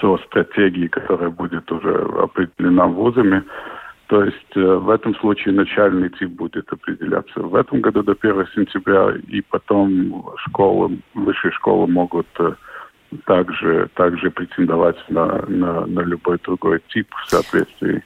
со 0.00 0.18
стратегией, 0.26 0.88
которая 0.88 1.30
будет 1.30 1.70
уже 1.70 1.94
определена 2.20 2.86
вузами. 2.86 3.42
То 4.06 4.24
есть 4.24 4.56
э, 4.56 4.60
в 4.60 4.90
этом 4.90 5.14
случае 5.16 5.54
начальный 5.54 6.10
тип 6.10 6.30
будет 6.30 6.70
определяться 6.72 7.40
в 7.40 7.54
этом 7.54 7.80
году 7.80 8.02
до 8.02 8.12
1 8.12 8.46
сентября, 8.54 9.14
и 9.28 9.40
потом 9.40 10.26
школы, 10.36 10.98
высшие 11.14 11.52
школы 11.52 11.86
могут 11.86 12.26
э, 12.38 12.52
также, 13.24 13.88
также 13.94 14.30
претендовать 14.30 14.98
на, 15.08 15.44
на, 15.48 15.86
на 15.86 16.00
любой 16.00 16.38
другой 16.44 16.82
тип 16.88 17.08
в 17.24 17.30
соответствии 17.30 18.02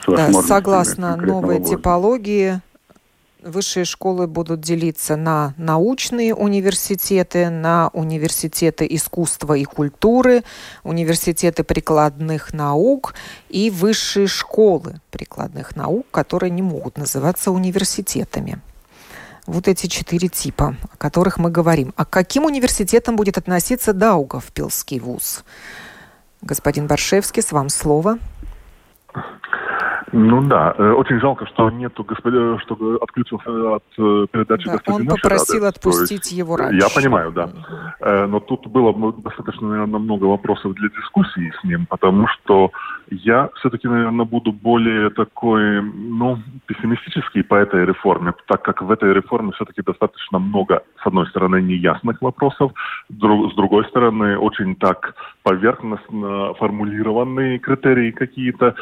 с 0.00 0.06
да, 0.06 0.32
Согласно 0.42 1.16
новой 1.16 1.62
типологии, 1.62 2.60
высшие 3.48 3.84
школы 3.84 4.26
будут 4.26 4.60
делиться 4.60 5.16
на 5.16 5.54
научные 5.56 6.34
университеты, 6.34 7.50
на 7.50 7.90
университеты 7.92 8.86
искусства 8.88 9.54
и 9.54 9.64
культуры, 9.64 10.44
университеты 10.84 11.64
прикладных 11.64 12.52
наук 12.52 13.14
и 13.48 13.70
высшие 13.70 14.26
школы 14.26 15.00
прикладных 15.10 15.74
наук, 15.76 16.06
которые 16.10 16.50
не 16.50 16.62
могут 16.62 16.98
называться 16.98 17.50
университетами. 17.50 18.60
Вот 19.46 19.66
эти 19.66 19.86
четыре 19.86 20.28
типа, 20.28 20.76
о 20.92 20.96
которых 20.98 21.38
мы 21.38 21.50
говорим. 21.50 21.94
А 21.96 22.04
к 22.04 22.10
каким 22.10 22.44
университетам 22.44 23.16
будет 23.16 23.38
относиться 23.38 23.94
Даугавпилский 23.94 25.00
вуз? 25.00 25.42
Господин 26.42 26.86
Баршевский, 26.86 27.42
с 27.42 27.50
вам 27.50 27.70
слово. 27.70 28.18
Ну 30.12 30.42
да, 30.42 30.74
э, 30.76 30.90
очень 30.92 31.20
жалко, 31.20 31.46
что 31.46 31.70
нету 31.70 32.04
господина, 32.04 32.58
чтобы 32.60 32.96
отключился 33.00 33.74
от 33.74 33.84
э, 33.98 34.26
передачи 34.30 34.66
да, 34.66 34.72
господина 34.72 35.12
Он 35.12 35.20
попросил 35.20 35.60
Шарады. 35.60 35.76
отпустить 35.76 36.10
есть, 36.10 36.32
его 36.32 36.56
раньше. 36.56 36.86
Я 36.86 36.94
понимаю, 36.94 37.32
да. 37.32 37.50
Но 38.26 38.40
тут 38.40 38.66
было 38.66 39.12
достаточно, 39.12 39.68
наверное, 39.68 40.00
много 40.00 40.24
вопросов 40.24 40.74
для 40.74 40.88
дискуссии 40.88 41.52
с 41.60 41.64
ним, 41.64 41.86
потому 41.86 42.26
что 42.28 42.70
я 43.10 43.48
все-таки, 43.56 43.88
наверное, 43.88 44.24
буду 44.24 44.52
более 44.52 45.10
такой, 45.10 45.82
ну, 45.82 46.38
пессимистический 46.66 47.42
по 47.42 47.54
этой 47.54 47.84
реформе, 47.84 48.34
так 48.46 48.62
как 48.62 48.82
в 48.82 48.90
этой 48.90 49.12
реформе 49.12 49.52
все-таки 49.52 49.82
достаточно 49.82 50.38
много, 50.38 50.82
с 51.02 51.06
одной 51.06 51.26
стороны, 51.26 51.60
неясных 51.62 52.20
вопросов, 52.22 52.72
с 53.08 53.54
другой 53.54 53.84
стороны, 53.86 54.38
очень 54.38 54.76
так 54.76 55.14
поверхностно 55.42 56.54
формулированные 56.54 57.58
критерии 57.58 58.10
какие-то. 58.10 58.74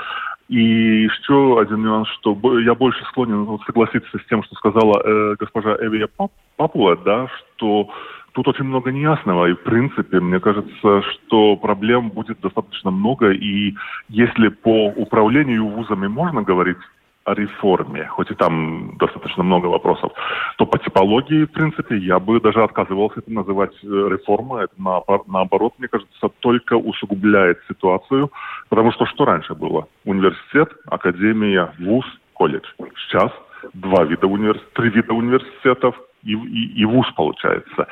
И 0.49 1.05
еще 1.05 1.61
один 1.61 1.83
нюанс, 1.83 2.09
что 2.21 2.39
я 2.61 2.75
больше 2.75 3.05
склонен 3.07 3.59
согласиться 3.67 4.19
с 4.19 4.29
тем, 4.29 4.45
что 4.45 4.55
сказала 4.55 5.03
э, 5.05 5.37
госпожа 5.39 5.77
Эвия 5.81 6.09
Папула, 6.57 6.97
да, 6.97 7.29
что 7.57 7.89
тут 8.33 8.47
очень 8.49 8.65
много 8.65 8.93
неясного. 8.93 9.47
И, 9.47 9.55
в 9.55 9.63
принципе, 9.65 10.21
мне 10.21 10.39
кажется, 10.39 11.03
что 11.03 11.57
проблем 11.57 12.11
будет 12.11 12.39
достаточно 12.41 12.91
много. 12.91 13.33
И 13.33 13.75
если 14.09 14.49
по 14.49 14.89
управлению 14.89 15.67
вузами 15.67 16.07
можно 16.07 16.43
говорить 16.43 16.79
реформе, 17.27 18.07
хоть 18.07 18.31
и 18.31 18.35
там 18.35 18.97
достаточно 18.99 19.43
много 19.43 19.67
вопросов, 19.67 20.13
то 20.57 20.67
по 20.67 20.79
типологии, 20.79 21.45
в 21.45 21.53
принципе, 21.53 21.97
я 21.99 22.19
бы 22.19 22.41
даже 22.41 22.63
отказывался 22.63 23.21
это 23.21 23.33
называть 23.33 23.73
э, 23.83 23.87
реформой. 23.87 24.65
Это 24.65 24.75
на, 24.79 25.01
наоборот, 25.27 25.75
мне 25.79 25.89
кажется, 25.89 26.29
только 26.41 26.75
усугубляет 26.75 27.59
ситуацию, 27.69 28.31
потому 28.69 28.93
что 28.93 29.07
что 29.07 29.25
раньше 29.25 29.55
было? 29.55 29.89
Университет, 30.05 30.71
академия, 30.87 31.73
вуз, 31.79 32.05
колледж. 32.33 32.67
Сейчас 33.09 33.33
два 33.75 34.05
вида 34.05 34.27
университетов, 34.27 34.73
три 34.75 34.91
вида 34.91 35.13
университетов, 35.13 35.97
и, 36.27 36.33
и, 36.33 36.83
и 36.83 36.85
вуз 36.85 37.07
получается. 37.17 37.87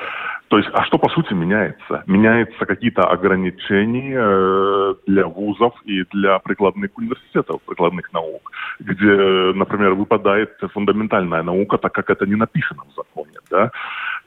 То 0.48 0.58
есть, 0.58 0.70
а 0.72 0.84
что 0.84 0.98
по 0.98 1.08
сути 1.08 1.32
меняется? 1.34 2.02
Меняются 2.06 2.66
какие-то 2.66 3.02
ограничения 3.02 4.18
э, 4.18 4.94
для 5.06 5.26
вузов 5.26 5.74
и 5.84 6.04
для 6.12 6.38
прикладных 6.38 6.90
университетов, 6.96 7.60
прикладных 7.66 8.12
наук, 8.12 8.52
где, 8.80 9.52
например, 9.54 9.94
выпадает 9.94 10.50
фундаментальная 10.72 11.42
наука, 11.42 11.78
так 11.78 11.92
как 11.92 12.10
это 12.10 12.26
не 12.26 12.36
написано 12.36 12.82
в 12.90 12.94
законе, 12.94 13.38
да. 13.50 13.70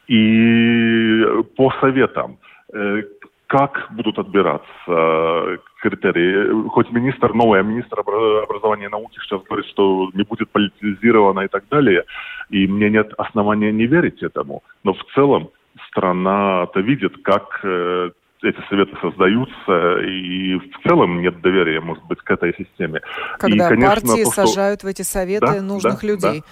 И 0.07 1.23
по 1.55 1.71
советам, 1.81 2.37
э, 2.73 3.03
как 3.47 3.87
будут 3.91 4.19
отбираться 4.19 5.59
критерии. 5.81 6.67
Хоть 6.69 6.91
министр, 6.91 7.33
новый 7.33 7.63
министр 7.63 8.01
образования 8.01 8.85
и 8.85 8.89
науки 8.89 9.17
сейчас 9.23 9.41
говорит, 9.43 9.65
что 9.67 10.09
не 10.13 10.23
будет 10.23 10.49
политизировано 10.51 11.41
и 11.41 11.47
так 11.47 11.63
далее, 11.69 12.03
и 12.49 12.67
мне 12.67 12.89
нет 12.89 13.13
основания 13.17 13.71
не 13.71 13.87
верить 13.87 14.21
этому. 14.21 14.63
Но 14.83 14.93
в 14.93 15.03
целом 15.15 15.49
страна-то 15.87 16.81
видит, 16.81 17.13
как 17.23 17.59
э, 17.63 18.09
эти 18.41 18.59
советы 18.69 18.97
создаются, 19.01 19.99
и 20.01 20.55
в 20.55 20.87
целом 20.87 21.21
нет 21.21 21.39
доверия, 21.41 21.79
может 21.79 22.03
быть, 22.05 22.19
к 22.19 22.29
этой 22.29 22.53
системе. 22.57 23.01
Когда 23.39 23.65
и, 23.65 23.69
конечно, 23.69 23.87
партии 23.87 24.23
то, 24.25 24.31
что... 24.31 24.47
сажают 24.47 24.83
в 24.83 24.87
эти 24.87 25.03
советы 25.03 25.45
да, 25.45 25.61
нужных 25.61 26.01
да, 26.01 26.07
людей. 26.07 26.39
Да 26.41 26.45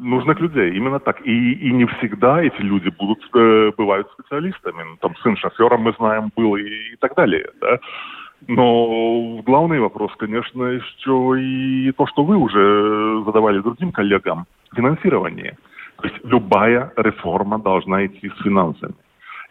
нужных 0.00 0.40
людей, 0.40 0.76
именно 0.76 0.98
так. 0.98 1.20
И, 1.26 1.52
и 1.52 1.72
не 1.72 1.86
всегда 1.86 2.42
эти 2.42 2.60
люди 2.62 2.88
будут, 2.98 3.18
э, 3.34 3.72
бывают 3.76 4.10
специалистами. 4.12 4.82
Ну, 4.82 4.96
там 5.00 5.14
сын 5.22 5.36
шофера, 5.36 5.76
мы 5.76 5.92
знаем, 5.98 6.30
был 6.36 6.56
и, 6.56 6.62
и 6.62 6.96
так 6.98 7.14
далее. 7.14 7.46
Да? 7.60 7.78
Но 8.48 9.42
главный 9.44 9.80
вопрос, 9.80 10.12
конечно, 10.16 10.64
еще 10.64 11.36
и 11.40 11.92
то, 11.92 12.06
что 12.06 12.24
вы 12.24 12.36
уже 12.36 13.22
задавали 13.24 13.60
другим 13.60 13.92
коллегам, 13.92 14.46
финансирование. 14.74 15.56
То 15.96 16.08
есть 16.08 16.24
любая 16.24 16.92
реформа 16.96 17.58
должна 17.58 18.06
идти 18.06 18.30
с 18.30 18.42
финансами. 18.42 18.94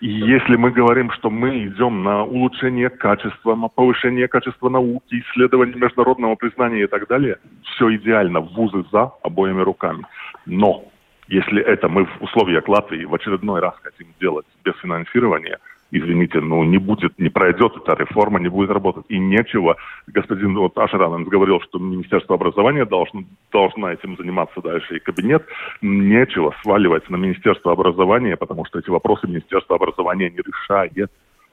И 0.02 0.08
если 0.08 0.56
мы 0.56 0.72
говорим, 0.72 1.12
что 1.12 1.30
мы 1.30 1.66
идем 1.66 2.04
на 2.04 2.24
улучшение 2.24 2.90
качества, 2.90 3.56
на 3.56 3.68
повышение 3.68 4.30
качества 4.30 4.70
науки, 4.70 5.22
исследований 5.22 5.76
международного 5.76 6.36
признания 6.36 6.84
и 6.84 6.88
так 6.88 7.08
далее, 7.08 7.38
все 7.64 7.94
идеально, 7.96 8.40
вузы 8.40 8.86
за 8.92 9.12
обоими 9.24 9.62
руками. 9.62 10.06
Но 10.46 10.86
если 11.28 11.62
это 11.62 11.90
мы 11.90 12.06
в 12.06 12.22
условиях 12.22 12.68
Латвии 12.70 13.04
в 13.04 13.14
очередной 13.14 13.60
раз 13.60 13.74
хотим 13.84 14.08
делать 14.22 14.46
без 14.64 14.74
финансирования, 14.78 15.60
извините, 15.92 16.40
ну 16.40 16.64
не 16.64 16.78
будет, 16.78 17.18
не 17.20 17.30
пройдет 17.30 17.74
эта 17.78 17.96
реформа, 17.96 18.40
не 18.40 18.50
будет 18.50 18.70
работать. 18.70 19.06
И 19.10 19.18
нечего, 19.18 19.78
господин 20.08 20.56
вот 20.56 20.78
Ашараненс 20.78 21.28
говорил, 21.28 21.62
что 21.62 21.80
Министерство 21.80 22.36
образования 22.36 22.86
должно, 22.86 23.24
должно 23.52 23.92
этим 23.92 24.18
заниматься 24.18 24.62
дальше, 24.62 24.98
и 24.98 25.00
кабинет, 25.00 25.46
нечего 25.82 26.54
сваливать 26.62 27.10
на 27.10 27.16
Министерство 27.16 27.72
образования, 27.72 28.38
потому 28.38 28.66
что 28.66 28.80
эти 28.80 28.90
вопросы 28.90 29.28
Министерство 29.28 29.76
образования 29.76 30.30
не 30.30 30.38
решает. 30.38 31.10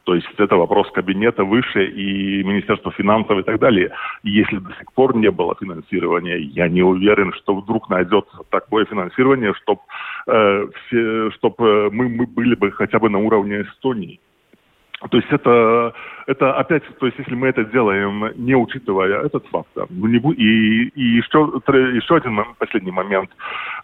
То 0.06 0.14
есть 0.14 0.28
это 0.38 0.56
вопрос 0.56 0.88
кабинета 0.92 1.42
выше 1.42 1.84
и 1.84 2.44
Министерства 2.44 2.92
финансов 2.92 3.38
и 3.38 3.42
так 3.42 3.58
далее. 3.58 3.90
Если 4.22 4.58
до 4.58 4.72
сих 4.78 4.92
пор 4.92 5.16
не 5.16 5.32
было 5.32 5.56
финансирования, 5.60 6.38
я 6.38 6.68
не 6.68 6.80
уверен, 6.82 7.32
что 7.32 7.56
вдруг 7.56 7.90
найдется 7.90 8.38
такое 8.50 8.84
финансирование, 8.84 9.52
чтобы 9.54 9.80
э, 10.28 10.68
чтоб, 11.34 11.60
э, 11.60 11.88
мы, 11.90 12.08
мы 12.08 12.26
были 12.26 12.54
бы 12.54 12.70
хотя 12.70 13.00
бы 13.00 13.10
на 13.10 13.18
уровне 13.18 13.62
Эстонии. 13.62 14.20
То 15.08 15.16
есть 15.18 15.28
это, 15.30 15.94
это 16.26 16.54
опять, 16.54 16.82
то 16.98 17.06
есть 17.06 17.18
если 17.18 17.34
мы 17.34 17.48
это 17.48 17.64
делаем, 17.64 18.32
не 18.36 18.54
учитывая 18.54 19.24
этот 19.24 19.46
фактор, 19.48 19.86
ну 19.90 20.06
не 20.06 20.18
и, 20.34 20.88
и 20.88 21.02
еще, 21.16 21.38
еще 21.96 22.16
один 22.16 22.44
последний 22.58 22.92
момент, 22.92 23.30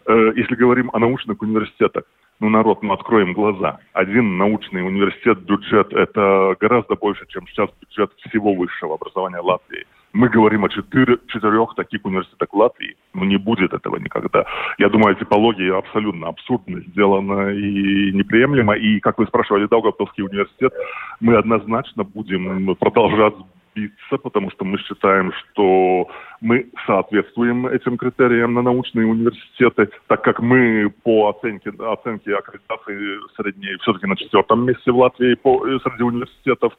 э, 0.06 0.32
если 0.36 0.54
говорим 0.54 0.90
о 0.92 0.98
научных 0.98 1.40
университетах, 1.42 2.04
ну, 2.40 2.48
народ, 2.48 2.82
ну, 2.82 2.92
откроем 2.92 3.34
глаза. 3.34 3.78
Один 3.92 4.36
научный 4.36 4.84
университет, 4.84 5.38
бюджет, 5.42 5.92
это 5.92 6.56
гораздо 6.58 6.96
больше, 6.96 7.24
чем 7.28 7.46
сейчас 7.46 7.70
бюджет 7.80 8.10
всего 8.26 8.54
высшего 8.54 8.94
образования 8.94 9.38
Латвии. 9.38 9.86
Мы 10.12 10.28
говорим 10.28 10.64
о 10.64 10.68
четыре, 10.68 11.18
четырех 11.28 11.74
таких 11.74 12.04
университетах 12.04 12.52
Латвии, 12.52 12.96
но 13.14 13.24
не 13.24 13.38
будет 13.38 13.72
этого 13.72 13.96
никогда. 13.96 14.44
Я 14.78 14.90
думаю, 14.90 15.14
типология 15.16 15.76
абсолютно 15.76 16.28
абсурдно 16.28 16.80
сделана 16.80 17.50
и 17.50 18.12
неприемлема. 18.12 18.76
И, 18.76 19.00
как 19.00 19.18
вы 19.18 19.26
спрашивали, 19.26 19.66
Даугавпилский 19.66 20.24
университет, 20.24 20.72
мы 21.20 21.36
однозначно 21.36 22.04
будем 22.04 22.74
продолжать 22.76 23.34
биться, 23.74 24.18
потому 24.22 24.50
что 24.50 24.64
мы 24.64 24.78
считаем, 24.78 25.32
что 25.32 26.08
мы 26.42 26.66
соответствуем 26.86 27.66
этим 27.66 27.96
критериям 27.96 28.54
на 28.54 28.62
научные 28.62 29.06
университеты, 29.06 29.88
так 30.08 30.22
как 30.22 30.40
мы 30.40 30.92
по 31.04 31.30
оценке, 31.30 31.70
оценке 31.70 32.34
аккредитации 32.34 33.18
средней 33.36 33.76
все-таки 33.80 34.06
на 34.06 34.16
четвертом 34.16 34.66
месте 34.66 34.90
в 34.90 34.98
Латвии 34.98 35.34
по, 35.34 35.64
э, 35.66 35.78
среди 35.84 36.02
университетов. 36.02 36.76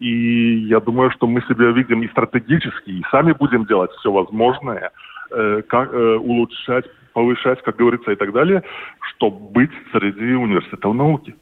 И 0.00 0.66
я 0.68 0.80
думаю, 0.80 1.10
что 1.12 1.26
мы 1.26 1.40
себя 1.42 1.70
видим 1.70 2.02
и 2.02 2.08
стратегически, 2.08 2.90
и 2.90 3.04
сами 3.10 3.32
будем 3.32 3.64
делать 3.64 3.90
все 3.92 4.12
возможное, 4.12 4.90
э, 5.30 5.62
как, 5.66 5.92
э, 5.92 6.16
улучшать, 6.16 6.84
повышать, 7.16 7.62
как 7.62 7.76
говорится, 7.76 8.12
и 8.12 8.14
так 8.14 8.30
далее, 8.30 8.62
чтобы 9.08 9.38
быть 9.38 9.70
среди 9.90 10.34
университетов 10.34 10.94
науки. 10.94 11.34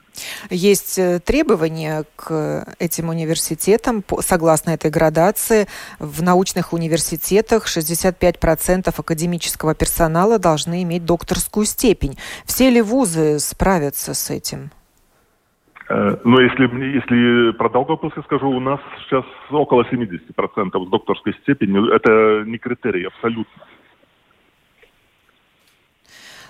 Есть 0.48 1.00
э, 1.00 1.18
требования 1.18 2.04
к 2.14 2.64
этим 2.78 3.08
университетам. 3.08 4.04
Согласно 4.20 4.70
этой 4.70 4.92
градации, 4.92 5.66
в 5.98 6.22
научных 6.22 6.72
университетах 6.72 7.66
65% 7.66 8.94
академического 8.96 9.74
персонала 9.74 10.38
должны 10.38 10.84
иметь 10.84 11.04
докторскую 11.04 11.66
степень. 11.66 12.14
Все 12.46 12.70
ли 12.70 12.80
вузы 12.80 13.40
справятся 13.40 14.14
с 14.14 14.30
этим? 14.30 14.70
Э, 15.88 16.16
но 16.22 16.40
если, 16.40 16.70
если 16.94 17.50
про 17.58 17.68
Долгопилск 17.68 18.16
скажу, 18.26 18.48
у 18.48 18.60
нас 18.60 18.78
сейчас 19.04 19.24
около 19.50 19.82
70% 19.82 20.86
с 20.86 20.88
докторской 20.88 21.34
степенью. 21.42 21.88
Это 21.88 22.44
не 22.46 22.58
критерий 22.58 23.06
абсолютно. 23.06 23.73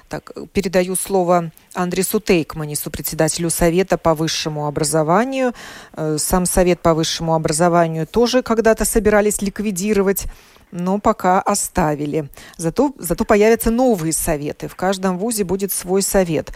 Так, 0.09 0.33
передаю 0.53 0.97
слово 0.97 1.51
Андресу 1.73 2.21
Тейкманису, 2.21 2.91
председателю 2.91 3.51
Совета 3.51 3.99
по 3.99 4.15
высшему 4.15 4.67
образованию. 4.67 5.55
Э, 5.95 6.17
сам 6.19 6.47
Совет 6.47 6.81
по 6.81 6.95
высшему 6.95 7.35
образованию 7.35 8.07
тоже 8.07 8.43
когда-то 8.43 8.85
собирались 8.85 9.43
ликвидировать 9.43 10.27
но 10.75 10.99
пока 10.99 11.41
оставили. 11.41 12.29
Зато, 12.57 12.93
зато 12.99 13.25
появятся 13.25 13.71
новые 13.71 14.13
советы. 14.13 14.67
В 14.67 14.75
каждом 14.75 15.19
вузе 15.19 15.45
будет 15.45 15.73
свой 15.73 16.03
совет. 16.03 16.53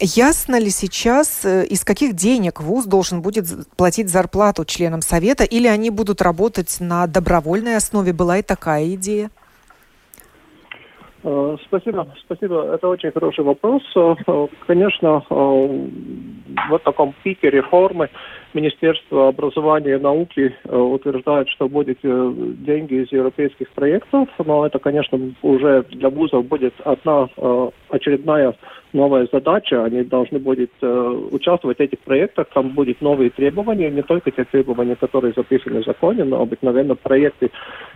Ясно 0.00 0.58
ли 0.58 0.70
сейчас, 0.70 1.44
э, 1.44 1.64
из 1.66 1.84
каких 1.84 2.14
денег 2.16 2.60
вуз 2.60 2.84
должен 2.84 3.22
будет 3.22 3.46
платить 3.76 4.08
зарплату 4.08 4.64
членам 4.64 5.02
совета, 5.02 5.44
или 5.44 5.68
они 5.68 5.90
будут 5.90 6.20
работать 6.20 6.78
на 6.80 7.06
добровольной 7.06 7.76
основе? 7.76 8.12
Была 8.12 8.38
и 8.38 8.42
такая 8.42 8.94
идея. 8.94 9.30
Э, 11.24 11.56
спасибо, 11.66 12.08
спасибо. 12.24 12.74
Это 12.74 12.88
очень 12.88 13.12
хороший 13.12 13.44
вопрос. 13.44 13.82
Э, 13.94 14.46
конечно, 14.66 15.22
э, 15.30 15.88
в 16.68 16.78
таком 16.80 17.14
пике 17.22 17.50
реформы 17.50 18.08
Министерство 18.54 19.28
образования 19.28 19.94
и 19.94 20.00
науки 20.00 20.54
утверждает, 20.64 21.48
что 21.48 21.68
будет 21.68 21.98
деньги 22.02 23.02
из 23.02 23.12
европейских 23.12 23.70
проектов, 23.70 24.28
но 24.44 24.66
это, 24.66 24.78
конечно, 24.78 25.18
уже 25.42 25.84
для 25.90 26.10
вузов 26.10 26.46
будет 26.46 26.74
одна 26.84 27.28
очередная 27.88 28.54
новая 28.92 29.26
задача, 29.32 29.84
они 29.84 30.02
должны 30.02 30.38
будут 30.38 30.70
э, 30.80 31.18
участвовать 31.30 31.78
в 31.78 31.80
этих 31.80 31.98
проектах, 32.00 32.48
там 32.52 32.70
будут 32.70 33.00
новые 33.00 33.30
требования, 33.30 33.90
не 33.90 34.02
только 34.02 34.30
те 34.30 34.44
требования, 34.44 34.96
которые 34.96 35.32
записаны 35.36 35.82
в 35.82 35.86
законе, 35.86 36.24
но 36.24 36.42
обыкновенно 36.42 36.94
проекты 36.94 37.50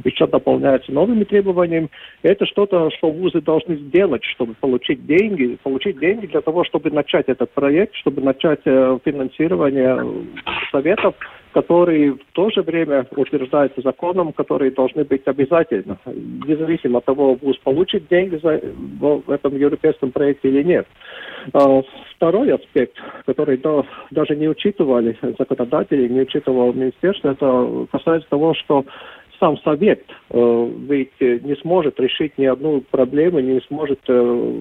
еще 0.05 0.27
дополняются 0.27 0.93
новыми 0.93 1.25
требованиями. 1.25 1.91
Это 2.23 2.47
что-то, 2.47 2.91
что 2.97 3.11
вузы 3.11 3.41
должны 3.41 3.77
сделать, 3.77 4.25
чтобы 4.25 4.55
получить 4.55 5.05
деньги, 5.07 5.59
получить 5.63 5.99
деньги 5.99 6.27
для 6.27 6.41
того, 6.41 6.65
чтобы 6.65 6.91
начать 6.91 7.29
этот 7.29 7.51
проект, 7.51 7.95
чтобы 7.97 8.23
начать 8.23 8.61
э, 8.65 8.99
финансирование 9.05 10.03
советов, 10.71 11.15
которые 11.53 12.13
в 12.13 12.33
то 12.33 12.51
же 12.51 12.63
время 12.63 13.07
утверждаются 13.17 13.81
законом, 13.81 14.33
которые 14.33 14.71
должны 14.71 15.05
быть 15.05 15.23
обязательно, 15.27 15.99
независимо 16.05 16.99
от 16.99 17.07
того, 17.07 17.35
вуз 17.35 17.57
получит 17.59 18.09
деньги 18.09 18.37
за, 18.37 18.61
в 19.01 19.31
этом 19.31 19.57
европейском 19.57 20.11
проекте 20.11 20.49
или 20.49 20.63
нет. 20.63 20.87
А, 21.55 21.83
второй 22.17 22.53
аспект, 22.53 22.97
который 23.25 23.57
да, 23.57 23.85
даже 24.11 24.37
не 24.37 24.49
учитывали 24.49 25.17
законодатели, 25.39 26.09
не 26.09 26.21
учитывал 26.21 26.73
министерство, 26.73 27.31
это 27.31 27.87
касается 27.91 28.29
того, 28.29 28.55
что 28.55 28.85
сам 29.39 29.57
совет 29.59 30.03
э, 30.31 30.71
ведь 30.89 31.21
не 31.21 31.55
сможет 31.57 31.99
решить 32.01 32.37
ни 32.39 32.47
одну 32.47 32.81
проблему, 32.81 33.41
не 33.41 33.61
сможет 33.69 34.01
э, 34.09 34.61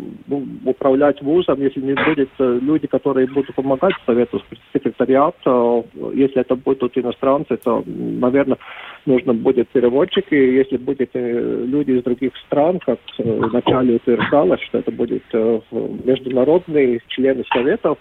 управлять 0.66 1.22
вузом, 1.22 1.62
если 1.62 1.82
не 1.82 1.94
будет 1.94 2.30
э, 2.40 2.60
люди, 2.62 2.88
которые 2.88 3.28
будут 3.28 3.56
помогать 3.56 3.94
совету, 4.06 4.42
секретариат. 4.74 5.36
Э, 5.46 5.84
если 6.14 6.42
это 6.42 6.56
будут 6.56 6.98
иностранцы, 6.98 7.58
то, 7.58 7.84
наверное, 7.86 8.58
нужно 9.06 9.34
будет 9.34 9.70
переводчики. 9.70 10.34
Если 10.34 10.78
будут 10.78 11.10
э, 11.14 11.66
люди 11.66 11.92
из 11.92 12.04
других 12.04 12.32
стран, 12.46 12.80
как 12.80 13.00
э, 13.18 13.24
вначале 13.24 13.96
утверждалось, 13.96 14.62
что 14.62 14.80
это 14.80 14.92
будут 14.92 15.24
э, 15.34 15.60
международные 15.72 17.02
члены 17.08 17.44
советов, 17.54 17.98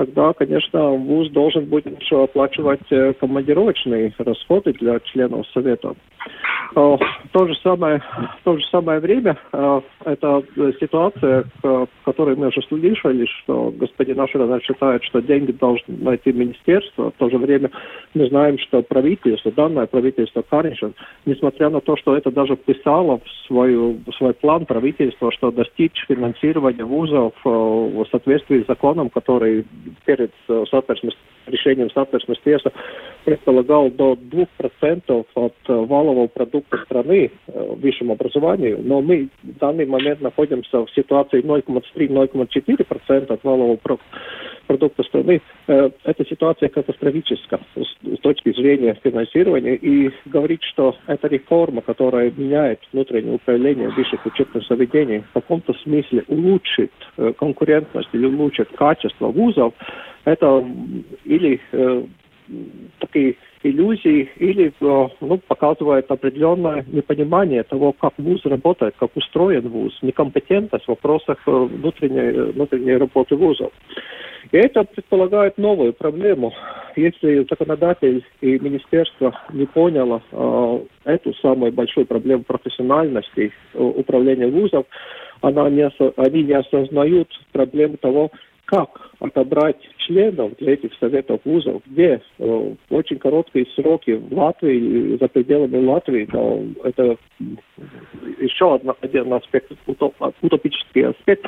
тогда, 0.00 0.32
конечно, 0.32 0.92
ВУЗ 0.92 1.30
должен 1.30 1.66
будет 1.66 2.00
еще 2.00 2.24
оплачивать 2.24 2.80
э, 2.90 3.12
командировочные 3.20 4.14
расходы 4.16 4.72
для 4.72 4.98
членов 5.00 5.46
Совета. 5.52 5.94
В 6.74 6.98
то 7.32 7.46
же 7.46 7.54
самое, 7.62 8.00
в 8.40 8.44
то 8.44 8.56
же 8.56 8.64
самое 8.70 9.00
время 9.00 9.36
э, 9.52 9.80
это 10.04 10.42
ситуация, 10.78 11.44
к 11.62 11.88
которой 12.04 12.36
мы 12.36 12.48
уже 12.48 12.62
слышали, 12.62 13.26
что 13.26 13.72
господин 13.76 14.20
Ашеран 14.20 14.60
считает, 14.60 15.02
что 15.04 15.20
деньги 15.20 15.52
должны 15.52 15.96
найти 15.96 16.32
министерство. 16.32 17.10
В 17.10 17.14
то 17.14 17.28
же 17.28 17.38
время 17.38 17.70
мы 18.14 18.28
знаем, 18.28 18.58
что 18.58 18.82
правительство, 18.82 19.50
данное 19.50 19.86
правительство 19.86 20.42
Карнишин, 20.42 20.94
несмотря 21.26 21.70
на 21.70 21.80
то, 21.80 21.96
что 21.96 22.16
это 22.16 22.30
даже 22.30 22.54
вписало 22.54 23.18
в, 23.18 23.46
свою, 23.46 23.98
в 24.06 24.12
свой 24.14 24.34
план 24.34 24.66
правительства, 24.66 25.32
что 25.32 25.50
достичь 25.50 26.04
финансирования 26.06 26.84
вузов 26.84 27.34
э, 27.44 27.48
в 27.48 28.06
соответствии 28.10 28.62
с 28.62 28.66
законом, 28.66 29.10
который 29.10 29.64
перед 30.04 30.32
э, 30.48 30.64
решением 31.46 31.88
tiesa 32.44 32.72
предполагал 33.24 33.90
до 33.90 34.14
2% 34.14 35.26
от 35.34 35.54
э, 35.68 35.72
валового 35.72 36.26
продукта 36.26 36.78
страны 36.84 37.30
э, 37.46 37.74
в 37.74 37.80
высшем 37.80 38.10
образовании, 38.10 38.76
но 38.78 39.02
мы 39.02 39.28
в 39.42 39.58
данный 39.58 39.86
момент 39.86 40.20
находимся 40.20 40.84
в 40.84 40.90
ситуации 40.90 41.42
0,3-0,4% 41.42 43.32
от 43.32 43.44
валового 43.44 43.76
продукта 43.76 44.06
страны, 45.04 45.40
э, 45.66 45.90
эта 46.04 46.24
ситуация 46.26 46.68
катастрофическая 46.68 47.60
с, 47.74 48.16
с 48.16 48.20
точки 48.20 48.52
зрения 48.52 48.96
финансирования. 49.02 49.76
И 49.76 50.10
говорить, 50.26 50.62
что 50.64 50.96
эта 51.06 51.28
реформа, 51.28 51.80
которая 51.80 52.32
меняет 52.36 52.80
внутреннее 52.92 53.34
управление 53.34 53.88
высших 53.88 54.24
учебных 54.26 54.66
заведений, 54.66 55.24
в 55.30 55.32
каком-то 55.34 55.74
смысле 55.82 56.24
улучшит 56.28 56.92
э, 57.16 57.32
конкурентность 57.38 58.08
или 58.12 58.26
улучшит 58.26 58.68
качество 58.76 59.28
вузов, 59.28 59.74
это 60.24 60.64
или 61.24 61.60
э, 61.72 62.04
такие 62.98 63.36
иллюзии 63.62 64.30
или 64.36 64.72
э, 64.80 65.08
ну, 65.20 65.38
показывает 65.38 66.10
определенное 66.10 66.84
непонимание 66.88 67.62
того, 67.62 67.92
как 67.92 68.14
вуз 68.18 68.44
работает, 68.44 68.94
как 68.98 69.16
устроен 69.16 69.68
вуз, 69.68 69.96
некомпетентность 70.02 70.86
в 70.86 70.88
вопросах 70.88 71.38
э, 71.46 71.50
внутренней, 71.50 72.20
э, 72.20 72.44
внутренней 72.52 72.96
работы 72.96 73.36
вузов. 73.36 73.72
И 74.52 74.56
это 74.56 74.84
предполагает 74.84 75.58
новую 75.58 75.92
проблему. 75.92 76.52
Если 76.96 77.46
законодатель 77.48 78.24
и 78.40 78.58
министерство 78.58 79.38
не 79.52 79.66
поняло 79.66 80.22
э, 80.32 80.80
эту 81.04 81.34
самую 81.34 81.72
большую 81.72 82.06
проблему 82.06 82.42
профессиональности 82.44 83.52
э, 83.74 83.78
управления 83.78 84.48
вузов, 84.48 84.86
она 85.40 85.70
не, 85.70 85.88
они 86.16 86.42
не 86.42 86.52
осознают 86.52 87.28
проблему 87.52 87.96
того, 87.96 88.30
как 88.70 89.10
отобрать 89.18 89.76
членов 89.98 90.56
для 90.58 90.74
этих 90.74 90.94
советов 91.00 91.40
вузов, 91.44 91.82
где 91.86 92.22
э, 92.38 92.74
очень 92.88 93.18
короткие 93.18 93.66
сроки 93.74 94.12
в 94.12 94.32
Латвии, 94.32 95.18
за 95.18 95.26
пределами 95.26 95.84
Латвии, 95.84 96.28
но 96.32 96.62
это 96.84 97.16
еще 98.38 98.76
один 98.76 99.32
аспект, 99.32 99.72
утоп, 99.86 100.14
утопический 100.40 101.04
аспект, 101.04 101.44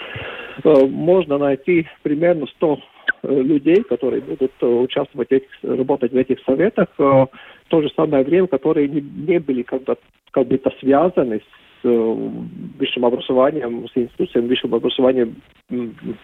э, 0.65 0.87
можно 0.87 1.39
найти 1.39 1.87
примерно 2.03 2.47
100 2.57 2.79
э, 3.23 3.41
людей, 3.41 3.83
которые 3.85 4.21
будут 4.21 4.53
э, 4.61 4.67
участвовать, 4.67 5.29
в 5.31 5.33
этих, 5.33 5.49
работать 5.63 6.13
в 6.13 6.17
этих 6.17 6.41
советах, 6.45 6.89
э, 6.99 7.03
в 7.03 7.29
то 7.69 7.83
же 7.83 7.91
самое 7.95 8.25
время, 8.25 8.49
которые 8.49 8.89
не, 8.89 9.01
не 9.01 9.39
были 9.39 9.63
как-то 9.63 9.97
как 10.33 10.49
бы 10.49 10.61
связаны 10.81 11.41
Э, 11.41 11.62
высшим 11.85 13.05
образованием, 13.05 13.89
с 13.89 13.97
институциями 13.97 14.49
высшего 14.49 14.77
образования 14.77 15.29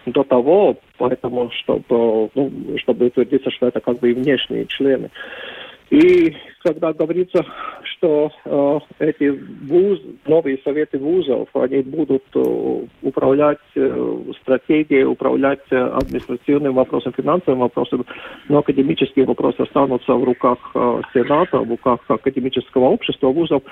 до 0.05 0.23
того, 0.23 0.77
поэтому, 0.97 1.49
чтобы, 1.51 2.29
ну, 2.35 2.51
чтобы 2.77 3.07
утвердиться, 3.07 3.51
что 3.51 3.67
это 3.67 3.79
как 3.79 3.99
бы 3.99 4.11
и 4.11 4.13
внешние 4.13 4.65
члены. 4.65 5.09
И 5.89 6.35
когда 6.63 6.93
говорится, 6.93 7.43
что 7.83 8.31
э, 8.45 8.79
эти 8.99 9.29
вуз, 9.29 9.99
новые 10.27 10.59
советы 10.63 10.99
вузов, 10.99 11.49
они 11.53 11.81
будут 11.81 12.23
э, 12.35 12.85
управлять 13.01 13.57
э, 13.75 14.17
стратегией, 14.41 15.05
управлять 15.05 15.63
э, 15.71 15.77
административным 15.77 16.75
вопросом, 16.75 17.13
финансовым 17.13 17.61
вопросом, 17.61 18.05
но 18.49 18.59
академические 18.59 19.25
вопросы 19.25 19.61
останутся 19.61 20.13
в 20.13 20.23
руках 20.23 20.59
э, 20.75 21.01
Сената, 21.13 21.57
в 21.57 21.69
руках 21.69 22.01
академического 22.07 22.85
общества 22.85 23.29
вузов, 23.29 23.63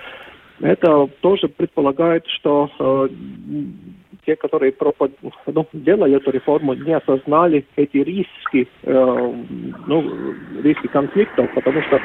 это 0.62 1.08
тоже 1.22 1.48
предполагает, 1.48 2.26
что 2.28 2.70
э, 2.80 3.10
те, 4.26 4.36
которые 4.36 4.72
пропад... 4.72 5.12
ну, 5.46 5.67
делали 5.74 6.17
эту 6.17 6.32
реформу, 6.32 6.74
не 6.74 6.93
осознали 6.93 7.65
эти 7.76 7.98
риски, 7.98 8.67
э, 8.84 9.34
ну, 9.88 10.34
риски 10.62 10.88
конфликтов, 10.88 11.54
потому 11.54 11.82
что 11.84 12.02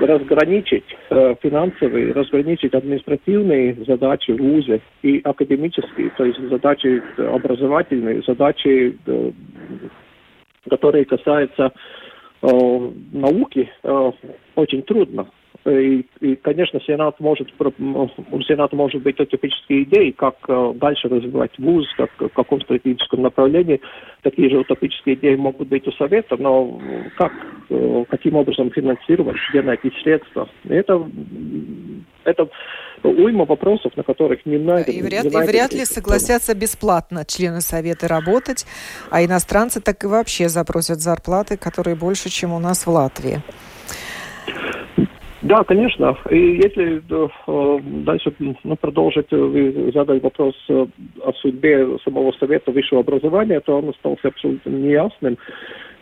разграничить 0.00 0.84
э, 1.10 1.34
финансовые, 1.42 2.12
разграничить 2.12 2.74
административные 2.74 3.74
задачи 3.86 4.32
в 4.32 4.38
ВУЗе 4.38 4.80
и 5.02 5.20
академические, 5.22 6.10
то 6.16 6.24
есть 6.24 6.40
задачи 6.48 7.02
образовательные, 7.18 8.22
задачи, 8.26 8.98
э, 9.06 9.30
которые 10.70 11.04
касаются 11.04 11.72
э, 12.42 12.90
науки, 13.12 13.70
э, 13.82 14.12
очень 14.54 14.82
трудно. 14.82 15.26
И, 15.66 16.06
и, 16.20 16.36
конечно, 16.36 16.78
Сенат 16.80 17.18
может, 17.20 17.48
у 17.58 18.40
Сената 18.42 18.76
может 18.76 19.02
быть 19.02 19.18
утопические 19.18 19.84
идеи, 19.84 20.10
как 20.10 20.36
э, 20.46 20.72
дальше 20.76 21.08
развивать 21.08 21.58
вуз, 21.58 21.86
как, 21.96 22.10
в 22.18 22.28
каком 22.28 22.60
стратегическом 22.60 23.22
направлении. 23.22 23.80
Такие 24.22 24.50
же 24.50 24.58
утопические 24.58 25.14
идеи 25.14 25.36
могут 25.36 25.68
быть 25.68 25.86
у 25.88 25.92
Совета, 25.92 26.36
но 26.36 26.78
как, 27.16 27.32
э, 27.70 28.04
каким 28.10 28.36
образом 28.36 28.70
финансировать, 28.72 29.36
где 29.50 29.62
найти 29.62 29.90
средства. 30.02 30.50
Это, 30.68 31.02
это 32.24 32.48
уйма 33.02 33.46
вопросов, 33.46 33.96
на 33.96 34.02
которых 34.02 34.44
не 34.44 34.58
найдено. 34.58 34.98
И 34.98 35.00
вряд, 35.00 35.24
и 35.24 35.28
вряд 35.28 35.72
ли 35.72 35.86
согласятся 35.86 36.54
бесплатно 36.54 37.24
члены 37.24 37.62
Совета 37.62 38.06
работать, 38.06 38.66
а 39.10 39.24
иностранцы 39.24 39.80
так 39.80 40.04
и 40.04 40.06
вообще 40.06 40.50
запросят 40.50 41.00
зарплаты, 41.00 41.56
которые 41.56 41.96
больше, 41.96 42.28
чем 42.28 42.52
у 42.52 42.58
нас 42.58 42.86
в 42.86 42.90
Латвии. 42.90 43.40
Да, 45.44 45.62
конечно. 45.62 46.16
И 46.30 46.56
если 46.56 47.02
э, 47.06 47.80
дальше 48.04 48.32
ну, 48.38 48.76
продолжить, 48.76 49.26
э, 49.30 49.36
вы 49.36 49.92
задали 49.92 50.18
вопрос 50.20 50.54
э, 50.70 50.86
о 51.22 51.32
судьбе 51.34 51.98
самого 52.02 52.32
Совета 52.32 52.70
высшего 52.70 53.00
образования, 53.00 53.60
то 53.60 53.76
он 53.76 53.90
остался 53.90 54.28
абсолютно 54.28 54.70
неясным. 54.70 55.36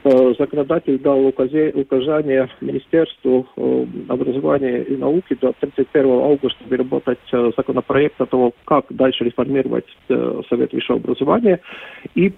Э, 0.05 0.35
законодатель 0.37 0.99
дал 0.99 1.25
указание 1.27 2.49
Министерству 2.61 3.47
э, 3.57 3.87
образования 4.09 4.83
и 4.83 4.97
науки 4.97 5.37
до 5.41 5.53
31 5.61 6.11
августа 6.11 6.65
выработать 6.69 7.21
э, 7.31 7.53
законопроект 7.57 8.21
о 8.21 8.27
том, 8.27 8.53
как 8.65 8.87
дальше 8.91 9.25
реформировать 9.25 9.85
Совет 10.49 10.73
высшего 10.73 10.99
образования 10.99 11.61
и 12.15 12.33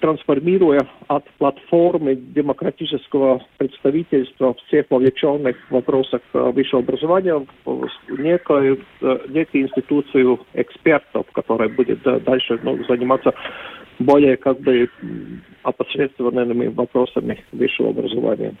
трансформируя 0.00 0.86
от 1.06 1.24
платформы 1.38 2.16
демократического 2.16 3.42
представительства 3.56 4.54
всех 4.66 4.86
вовлеченных 4.90 5.56
в 5.68 5.74
вопросах 5.74 6.20
высшего 6.32 6.82
образования 6.82 7.46
в 7.64 7.88
некую, 8.10 8.80
некую 9.28 9.64
институцию 9.64 10.40
экспертов, 10.54 11.26
которая 11.32 11.68
будет 11.68 12.02
дальше 12.02 12.58
ну, 12.62 12.78
заниматься 12.88 13.32
более 13.98 14.36
как 14.36 14.60
бы 14.60 14.88
опосредствованными 15.62 16.68
вопросами 16.68 17.44
высшего 17.52 17.90
образования. 17.90 18.54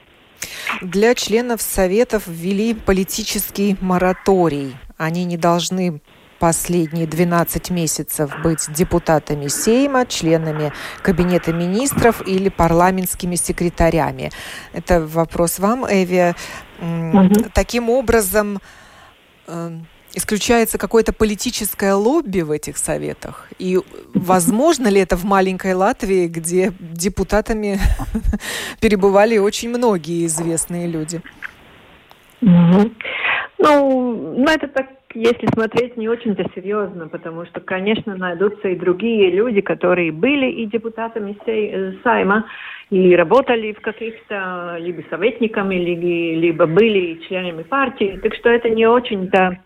Для 0.82 1.14
членов 1.14 1.62
Советов 1.62 2.26
ввели 2.26 2.74
политический 2.74 3.76
мораторий. 3.80 4.74
Они 4.96 5.24
не 5.24 5.36
должны 5.36 6.00
последние 6.38 7.06
12 7.06 7.70
месяцев 7.70 8.30
быть 8.42 8.72
депутатами 8.72 9.48
Сейма, 9.48 10.06
членами 10.06 10.72
Кабинета 11.02 11.52
министров 11.52 12.26
или 12.26 12.48
парламентскими 12.48 13.34
секретарями. 13.34 14.30
Это 14.72 15.04
вопрос 15.04 15.58
вам, 15.58 15.84
Эви. 15.84 16.34
Угу. 16.80 17.50
Таким 17.54 17.90
образом, 17.90 18.60
эм, 19.48 19.86
исключается 20.18 20.78
какое-то 20.78 21.12
политическое 21.12 21.94
лобби 21.94 22.42
в 22.42 22.50
этих 22.50 22.76
советах? 22.76 23.48
И 23.58 23.78
возможно 24.14 24.88
ли 24.88 25.00
это 25.00 25.16
в 25.16 25.24
маленькой 25.24 25.74
Латвии, 25.74 26.26
где 26.26 26.72
депутатами 26.78 27.78
перебывали 28.80 29.38
очень 29.38 29.70
многие 29.70 30.26
известные 30.26 30.86
люди? 30.86 31.22
Ну, 32.40 32.90
ну, 33.58 34.44
это 34.44 34.68
так, 34.68 34.86
если 35.14 35.46
смотреть 35.48 35.96
не 35.96 36.08
очень-то 36.08 36.44
серьезно, 36.54 37.08
потому 37.08 37.44
что, 37.46 37.60
конечно, 37.60 38.16
найдутся 38.16 38.68
и 38.68 38.76
другие 38.76 39.30
люди, 39.30 39.60
которые 39.60 40.12
были 40.12 40.46
и 40.46 40.66
депутатами 40.66 41.36
э, 41.46 41.94
Сайма, 42.04 42.44
и 42.90 43.16
работали 43.16 43.72
в 43.72 43.80
каких-то 43.80 44.76
либо 44.78 45.02
советниками, 45.10 45.74
либо, 45.74 46.66
были 46.66 47.20
членами 47.28 47.62
партии. 47.62 48.18
Так 48.22 48.34
что 48.34 48.48
это 48.48 48.70
не 48.70 48.86
очень-то 48.86 49.58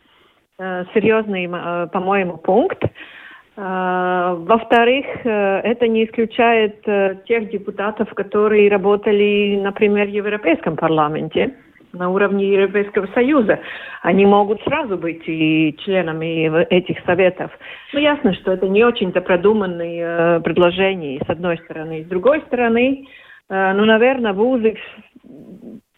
серьезный, 0.59 1.49
э, 1.51 1.89
по-моему, 1.93 2.37
пункт. 2.39 2.83
Э, 2.85 4.35
во-вторых, 4.39 5.07
это 5.25 5.89
не 5.89 6.05
исключает 6.05 6.83
тех 7.27 7.51
депутатов, 7.51 8.13
которые 8.15 8.71
работали, 8.71 9.61
например, 9.63 10.07
в 10.07 10.11
Европейском 10.11 10.77
парламенте 10.77 11.55
на 11.93 12.09
уровне 12.09 12.49
Европейского 12.49 13.07
Союза. 13.09 13.61
Они 14.01 14.25
могут 14.25 14.63
сразу 14.63 14.97
быть 14.97 15.23
и 15.27 15.77
членами 15.85 16.65
этих 16.71 17.05
советов. 17.05 17.51
Но 17.93 18.01
ясно, 18.01 18.33
что 18.33 18.53
это 18.53 18.67
не 18.67 18.83
очень-то 18.83 19.21
продуманные 19.21 20.41
предложения, 20.41 21.21
с 21.27 21.29
одной 21.29 21.59
стороны. 21.59 22.03
С 22.05 22.07
другой 22.07 22.41
стороны, 22.47 23.07
ну, 23.51 23.85
наверное, 23.85 24.33
вузы 24.33 24.79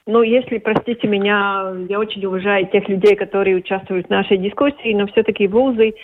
ну, 0.06 0.22
если, 0.22 0.58
простите 0.58 1.08
меня, 1.08 1.72
я 1.88 1.98
очень 1.98 2.24
уважаю 2.26 2.66
тех 2.66 2.88
людей, 2.88 3.16
которые 3.16 3.56
участвуют 3.56 4.06
в 4.06 4.10
нашей 4.10 4.36
дискуссии, 4.36 4.92
но 4.92 5.06
все-таки 5.06 5.48
вузы 5.48 5.94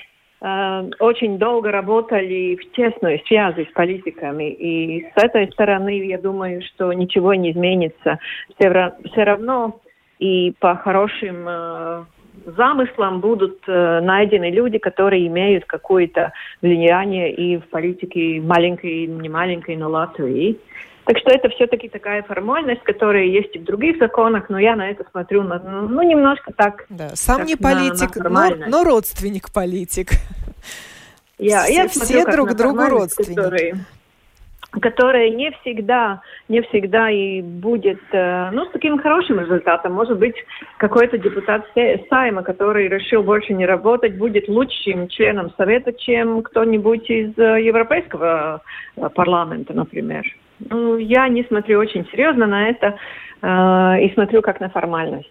э, 0.40 0.90
очень 1.00 1.38
долго 1.38 1.70
работали 1.70 2.56
в 2.56 2.72
тесной 2.72 3.22
связи 3.26 3.68
с 3.70 3.72
политиками. 3.74 4.50
И 4.52 5.06
с 5.14 5.22
этой 5.22 5.52
стороны, 5.52 6.06
я 6.06 6.16
думаю, 6.16 6.62
что 6.62 6.92
ничего 6.94 7.34
не 7.34 7.52
изменится. 7.52 8.18
Все, 8.58 8.94
все 9.04 9.22
равно 9.22 9.80
и 10.18 10.54
по 10.60 10.76
хорошим 10.76 11.46
э, 11.46 12.04
замыслом 12.46 13.20
будут 13.20 13.58
э, 13.66 14.00
найдены 14.00 14.50
люди, 14.50 14.78
которые 14.78 15.26
имеют 15.26 15.66
какое-то 15.66 16.32
влияние 16.62 17.34
и 17.34 17.58
в 17.58 17.68
политике 17.68 18.40
маленькой, 18.40 19.06
не 19.06 19.28
маленькой, 19.28 19.76
но 19.76 19.90
Латвии. 19.90 20.58
Так 21.10 21.18
что 21.18 21.32
это 21.32 21.48
все-таки 21.48 21.88
такая 21.88 22.22
формальность, 22.22 22.84
которая 22.84 23.24
есть 23.24 23.56
и 23.56 23.58
в 23.58 23.64
других 23.64 23.98
законах, 23.98 24.48
но 24.48 24.60
я 24.60 24.76
на 24.76 24.90
это 24.90 25.04
смотрю 25.10 25.42
на, 25.42 25.58
ну, 25.58 26.02
немножко 26.02 26.52
так. 26.56 26.86
Да, 26.88 27.16
сам 27.16 27.46
не 27.46 27.56
политик, 27.56 28.14
на, 28.14 28.30
на 28.30 28.50
но, 28.50 28.66
но 28.68 28.84
родственник 28.84 29.52
политик. 29.52 30.10
Я, 31.36 31.64
все 31.64 31.74
я 31.74 31.88
смотрю, 31.88 32.20
все 32.20 32.30
друг 32.30 32.54
другу 32.54 32.86
родственники. 32.88 33.34
Которые 33.34 33.84
которая 34.70 35.30
не 35.30 35.50
всегда, 35.50 36.22
не 36.48 36.62
всегда 36.62 37.10
и 37.10 37.42
будет, 37.42 38.00
э, 38.12 38.50
ну, 38.52 38.66
с 38.66 38.70
таким 38.70 38.98
хорошим 39.00 39.40
результатом. 39.40 39.94
Может 39.94 40.16
быть, 40.16 40.36
какой-то 40.78 41.18
депутат 41.18 41.66
Сайма, 42.08 42.44
который 42.44 42.86
решил 42.86 43.24
больше 43.24 43.52
не 43.52 43.66
работать, 43.66 44.16
будет 44.16 44.46
лучшим 44.48 45.08
членом 45.08 45.52
Совета, 45.56 45.92
чем 45.92 46.42
кто-нибудь 46.42 47.10
из 47.10 47.36
э, 47.36 47.62
Европейского 47.62 48.62
э, 48.96 49.08
парламента, 49.08 49.72
например. 49.74 50.24
Ну, 50.68 50.96
я 50.96 51.28
не 51.28 51.44
смотрю 51.44 51.78
очень 51.78 52.06
серьезно 52.10 52.46
на 52.46 52.68
это 52.68 52.98
и 53.42 54.12
смотрю 54.14 54.42
как 54.42 54.60
на 54.60 54.68
формальность. 54.68 55.30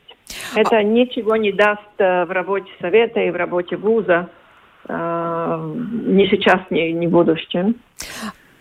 Это 0.55 0.77
а... 0.77 0.83
ничего 0.83 1.35
не 1.35 1.51
даст 1.51 1.81
в 1.97 2.27
работе 2.29 2.71
Совета 2.81 3.19
и 3.19 3.29
в 3.29 3.35
работе 3.35 3.75
вуза 3.75 4.29
ни 4.87 6.27
сейчас, 6.29 6.61
ни, 6.71 6.91
ни 6.91 7.05
в 7.05 7.11
будущем. 7.11 7.75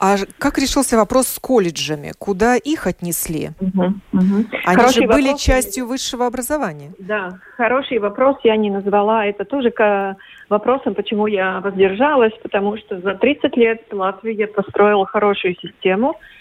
А 0.01 0.17
как 0.39 0.59
решился 0.59 0.97
вопрос 0.97 1.27
с 1.27 1.39
колледжами? 1.41 2.13
Куда 2.19 2.57
их 2.57 2.87
отнесли? 2.87 3.51
Угу, 3.61 3.83
угу. 4.13 4.45
Они 4.65 4.77
хороший 4.77 5.03
же 5.03 5.09
были 5.09 5.27
вопрос. 5.27 5.43
частью 5.43 5.87
высшего 5.87 6.27
образования. 6.27 6.93
Да, 6.99 7.41
хороший 7.57 7.99
вопрос 7.99 8.37
я 8.45 8.57
не 8.57 8.71
назвала. 8.71 9.27
Это 9.27 9.45
тоже 9.45 9.71
к 9.71 10.17
вопросом, 10.49 10.95
почему 10.95 11.27
я 11.27 11.61
воздержалась, 11.61 12.33
потому 12.43 12.77
что 12.77 13.01
за 13.01 13.15
30 13.15 13.57
лет 13.57 13.83
Латвия 13.91 14.47
построила 14.47 15.05
хорошую 15.05 15.57
систему 15.57 16.13
э, 16.13 16.38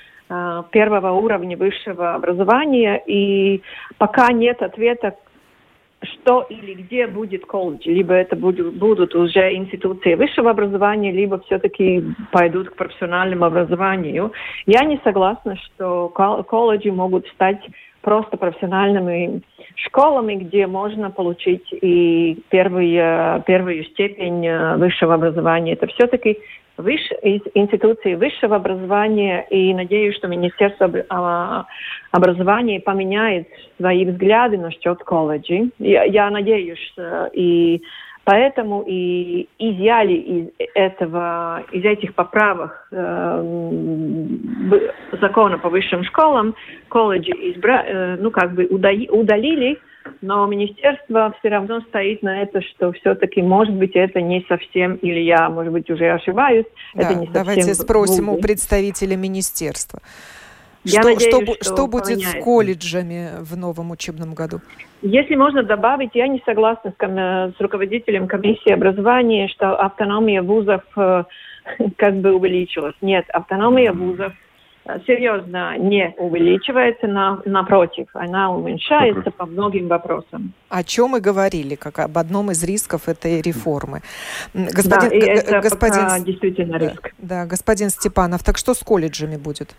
первого 0.71 1.11
уровня 1.11 1.57
высшего 1.57 2.15
образования, 2.15 3.01
и 3.05 3.61
пока 3.97 4.31
нет 4.33 4.61
ответа, 4.61 5.15
что 6.03 6.45
или 6.49 6.73
где 6.73 7.07
будет 7.07 7.45
колледж. 7.45 7.85
Либо 7.85 8.13
это 8.13 8.35
будет, 8.35 8.73
будут 8.75 9.15
уже 9.15 9.55
институции 9.55 10.15
высшего 10.15 10.51
образования, 10.51 11.11
либо 11.11 11.39
все-таки 11.39 12.03
пойдут 12.31 12.69
к 12.69 12.75
профессиональному 12.75 13.45
образованию. 13.45 14.31
Я 14.65 14.83
не 14.83 14.99
согласна, 15.03 15.55
что 15.55 16.09
колледжи 16.09 16.91
могут 16.91 17.27
стать 17.29 17.61
просто 18.01 18.37
профессиональными 18.37 19.41
школами, 19.75 20.35
где 20.35 20.67
можно 20.67 21.09
получить 21.09 21.67
и 21.71 22.41
первую, 22.49 23.41
первую 23.43 23.83
степень 23.85 24.45
э, 24.47 24.77
высшего 24.77 25.15
образования. 25.15 25.73
Это 25.73 25.87
все-таки 25.87 26.37
из 26.77 27.41
институции 27.53 28.15
высшего 28.15 28.55
образования, 28.55 29.45
и 29.49 29.73
надеюсь, 29.73 30.15
что 30.15 30.27
Министерство 30.27 30.91
а, 31.09 31.65
образования 32.11 32.79
поменяет 32.79 33.47
свои 33.77 34.05
взгляды 34.05 34.57
насчет 34.57 35.03
колледжей. 35.03 35.71
Я, 35.79 36.03
я 36.03 36.29
надеюсь, 36.29 36.93
и 37.33 37.81
поэтому 38.27 38.83
и 38.85 39.47
изъяли 39.57 40.13
из 40.13 40.47
этого, 40.75 41.63
из 41.71 41.85
этих 41.85 42.13
поправок 42.13 42.87
э, 42.91 44.23
закона 45.21 45.57
по 45.57 45.69
высшим 45.69 46.03
школам 46.03 46.53
колледжи 46.89 47.31
избра, 47.31 47.83
э, 47.85 48.17
ну 48.19 48.29
как 48.31 48.53
бы 48.53 48.65
удалили 48.65 49.79
но 50.21 50.45
министерство 50.45 51.33
все 51.39 51.49
равно 51.49 51.81
стоит 51.81 52.21
на 52.23 52.41
это, 52.41 52.61
что 52.61 52.91
все-таки, 52.93 53.41
может 53.41 53.73
быть, 53.73 53.95
это 53.95 54.21
не 54.21 54.45
совсем, 54.47 54.95
или 54.95 55.19
я, 55.19 55.49
может 55.49 55.73
быть, 55.73 55.89
уже 55.89 56.09
ошибаюсь, 56.09 56.65
да, 56.93 57.03
это 57.03 57.15
не 57.15 57.25
совсем... 57.27 57.33
Давайте 57.33 57.73
спросим 57.73 58.25
будет. 58.27 58.39
у 58.39 58.41
представителя 58.41 59.15
министерства. 59.15 59.99
Я 60.83 61.01
что, 61.01 61.09
надеюсь, 61.09 61.33
что, 61.33 61.53
что, 61.53 61.63
что 61.63 61.87
будет 61.87 62.21
с 62.21 62.33
колледжами 62.43 63.29
в 63.41 63.57
новом 63.57 63.91
учебном 63.91 64.33
году? 64.33 64.61
Если 65.01 65.35
можно 65.35 65.63
добавить, 65.63 66.11
я 66.13 66.27
не 66.27 66.41
согласна 66.45 66.91
с, 66.91 67.55
с 67.57 67.59
руководителем 67.59 68.27
комиссии 68.27 68.71
образования, 68.71 69.47
что 69.49 69.75
автономия 69.75 70.41
вузов 70.41 70.83
э, 70.95 71.23
как 71.97 72.15
бы 72.15 72.33
увеличилась. 72.33 72.95
Нет, 73.01 73.25
автономия 73.29 73.91
вузов 73.91 74.33
серьезно 75.05 75.77
не 75.77 76.13
увеличивается, 76.17 77.07
на, 77.07 77.41
напротив, 77.45 78.07
она 78.13 78.51
уменьшается 78.51 79.31
по 79.31 79.45
многим 79.45 79.87
вопросам. 79.87 80.53
О 80.69 80.83
чем 80.83 81.11
мы 81.11 81.21
говорили, 81.21 81.75
как 81.75 81.99
об 81.99 82.17
одном 82.17 82.51
из 82.51 82.63
рисков 82.63 83.07
этой 83.07 83.41
реформы. 83.41 84.01
Господин, 84.53 85.09
да, 85.09 85.15
и 85.15 85.19
это 85.19 85.59
господин, 85.61 86.23
действительно 86.23 86.77
риск. 86.77 87.11
Да, 87.17 87.43
да, 87.43 87.45
господин 87.45 87.89
Степанов, 87.89 88.43
так 88.43 88.57
что 88.57 88.73
с 88.73 88.83
колледжами 88.83 89.37
будет? 89.37 89.75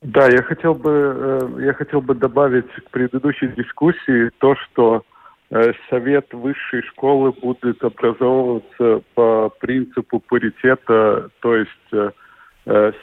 Да, 0.00 0.28
я 0.28 0.42
хотел 0.42 0.74
бы, 0.74 1.50
э, 1.58 1.64
я 1.66 1.74
хотел 1.74 2.00
бы 2.00 2.14
добавить 2.14 2.70
к 2.72 2.90
предыдущей 2.90 3.48
дискуссии 3.48 4.30
то, 4.38 4.54
что 4.54 5.02
э, 5.50 5.72
Совет 5.90 6.32
высшей 6.32 6.82
школы 6.82 7.32
будет 7.32 7.82
образовываться 7.82 9.02
по 9.14 9.50
принципу 9.58 10.20
паритета, 10.20 11.30
то 11.40 11.56
есть 11.56 11.70
э, 11.92 12.10
Э, 12.10 12.10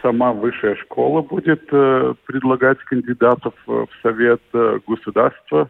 сама 0.01 0.31
высшая 0.33 0.75
школа 0.75 1.21
будет 1.21 1.67
э, 1.71 2.13
предлагать 2.25 2.77
кандидатов 2.79 3.53
в 3.65 3.87
совет 4.03 4.41
э, 4.53 4.79
государства 4.87 5.69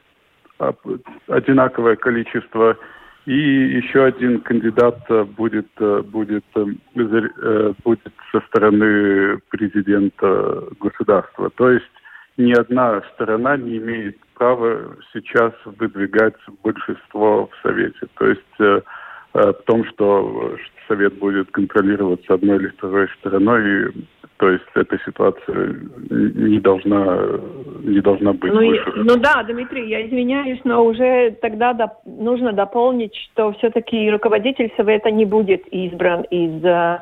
одинаковое 1.27 1.95
количество 1.95 2.77
и 3.25 3.38
еще 3.38 4.05
один 4.05 4.39
кандидат 4.39 4.99
будет 5.36 5.67
будет 6.05 6.45
будет 7.84 8.13
со 8.31 8.39
стороны 8.47 9.39
президента 9.49 10.63
государства. 10.79 11.49
То 11.55 11.71
есть 11.71 11.91
ни 12.38 12.53
одна 12.53 13.01
сторона 13.13 13.58
не 13.58 13.77
имеет 13.79 14.17
права 14.36 14.95
сейчас 15.12 15.51
выдвигать 15.65 16.36
большинство 16.63 17.47
в 17.47 17.62
совете. 17.62 18.08
То 18.17 18.27
есть 18.27 18.84
в 19.36 19.63
том, 19.65 19.84
что 19.86 20.56
совет 20.88 21.17
будет 21.19 21.52
контролироваться 21.52 22.34
одной 22.34 22.58
или 22.58 22.67
второй 22.67 23.08
стороной, 23.19 23.89
и, 23.89 23.93
то 24.38 24.50
есть 24.50 24.65
эта 24.76 24.98
ситуация 25.06 25.76
не 26.10 26.60
должна, 26.60 27.19
не 27.84 28.00
должна 28.02 28.34
быть 28.34 28.52
ну, 28.52 28.60
выше. 28.60 28.91
Ну 28.95 29.17
да, 29.17 29.43
Дмитрий, 29.43 29.89
я 29.89 30.06
извиняюсь, 30.06 30.60
но 30.63 30.86
уже 30.86 31.32
тогда 31.41 31.74
доп, 31.74 31.91
нужно 32.06 32.54
дополнить, 32.54 33.15
что 33.15 33.52
все-таки 33.54 34.10
руководитель 34.10 34.71
совета 34.78 35.12
не 35.12 35.26
будет 35.26 35.65
избран 35.67 36.21
из 36.24 36.63
э, 36.63 37.00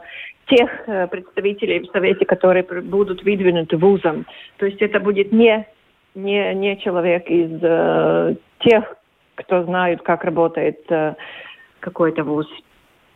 тех 0.48 0.70
э, 0.88 1.08
представителей 1.08 1.80
в 1.80 1.92
совете, 1.92 2.26
которые 2.26 2.64
будут 2.64 3.24
выдвинуты 3.24 3.78
вузом. 3.78 4.26
То 4.58 4.66
есть 4.66 4.82
это 4.82 5.00
будет 5.00 5.32
не, 5.32 5.68
не, 6.16 6.54
не 6.56 6.78
человек 6.78 7.30
из 7.30 7.60
э, 7.62 8.36
тех, 8.60 8.96
кто 9.36 9.64
знает, 9.64 10.02
как 10.02 10.24
работает 10.24 10.80
э, 10.90 11.16
какой-то 11.84 12.24
вуз. 12.24 12.48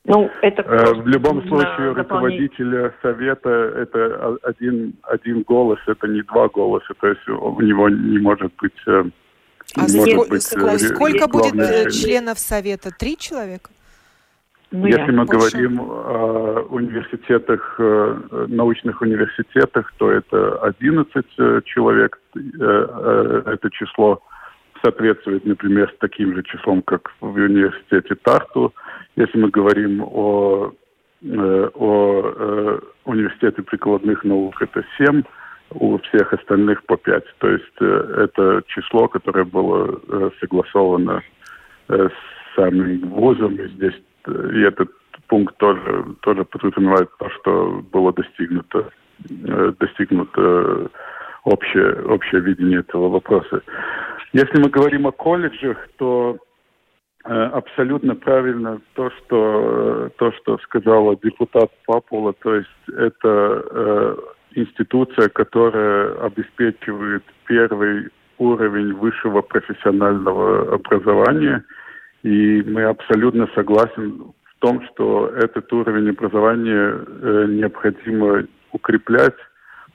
Ну, 0.06 0.30
это 0.42 0.62
э, 0.62 0.94
в 0.94 1.08
любом 1.08 1.46
случае 1.48 1.92
руководителя 1.92 2.94
совета 3.02 3.50
это 3.50 4.38
один, 4.44 4.94
один 5.04 5.42
голос, 5.42 5.80
это 5.86 6.08
не 6.08 6.22
два 6.22 6.48
голоса, 6.48 6.94
то 7.00 7.08
есть 7.08 7.28
у 7.28 7.62
него 7.62 7.90
не 7.90 8.20
может 8.20 8.54
быть... 8.62 8.80
Э, 8.88 9.04
а 9.76 9.82
не 9.82 9.90
сколько, 9.90 10.16
может 10.16 10.30
быть, 10.30 10.84
э, 10.84 10.96
сколько 10.96 11.28
будет 11.28 11.92
членов 11.92 12.40
совета? 12.40 12.90
Три 12.98 13.18
человека? 13.18 13.70
Ну, 14.72 14.86
Если 14.86 15.12
мы 15.12 15.26
больше. 15.26 15.58
говорим 15.58 15.82
о 15.82 16.66
университетах, 16.70 17.76
научных 18.48 19.02
университетах, 19.02 19.94
то 19.98 20.12
это 20.12 20.58
11 20.60 21.66
человек, 21.66 22.20
это 22.34 23.70
число 23.72 24.22
соответствует, 24.88 25.46
например, 25.46 25.92
с 25.94 26.00
таким 26.00 26.36
же 26.36 26.44
числом, 26.44 26.82
как 26.82 27.12
в 27.20 27.34
университете 27.34 28.16
Тарту. 28.16 28.74
Если 29.16 29.38
мы 29.38 29.50
говорим 29.50 30.02
о, 30.02 30.72
э, 31.22 31.70
о 31.74 32.22
э, 32.24 32.80
университете 33.06 33.62
прикладных 33.64 34.24
наук, 34.24 34.62
это 34.62 34.86
7, 34.98 35.24
у 35.72 35.98
всех 35.98 36.32
остальных 36.34 36.84
по 36.86 36.96
5. 36.96 37.24
То 37.40 37.50
есть 37.50 37.82
э, 37.82 38.26
это 38.26 38.64
число, 38.68 39.08
которое 39.08 39.44
было 39.44 40.00
согласовано 40.40 41.22
с 41.90 42.12
самим 42.56 43.10
вузом. 43.10 43.56
И 43.56 43.68
здесь 43.70 43.96
и 44.28 44.62
этот 44.62 44.90
пункт 45.28 45.58
тоже, 45.58 46.06
тоже 46.22 46.46
подразумевает 46.46 47.10
то, 47.18 47.30
что 47.30 47.84
было 47.92 48.14
достигнуто, 48.14 48.90
достигнуто 49.80 50.90
общее, 51.44 52.04
общее 52.04 52.42
видение 52.42 52.80
этого 52.80 53.10
вопроса. 53.10 53.62
Если 54.34 54.60
мы 54.60 54.70
говорим 54.70 55.08
о 55.08 55.12
колледжах, 55.12 55.78
то 55.98 56.38
э, 57.24 57.30
абсолютно 57.30 58.16
правильно 58.16 58.82
то, 58.94 59.10
что 59.12 60.08
э, 60.08 60.10
то, 60.18 60.32
что 60.34 60.58
сказала 60.60 61.16
депутат 61.24 61.72
Папула, 61.86 62.34
то 62.34 62.56
есть 62.56 62.70
это 62.88 63.64
э, 63.72 64.18
институция, 64.56 65.30
которая 65.30 66.20
обеспечивает 66.26 67.24
первый 67.46 68.10
уровень 68.38 68.94
высшего 68.94 69.42
профессионального 69.42 70.74
образования. 70.74 71.64
И 72.24 72.64
мы 72.64 72.84
абсолютно 72.84 73.48
согласен 73.56 74.34
в 74.44 74.60
том, 74.60 74.84
что 74.88 75.28
этот 75.28 75.72
уровень 75.72 76.10
образования 76.10 76.98
э, 76.98 77.46
необходимо 77.50 78.46
укреплять, 78.72 79.36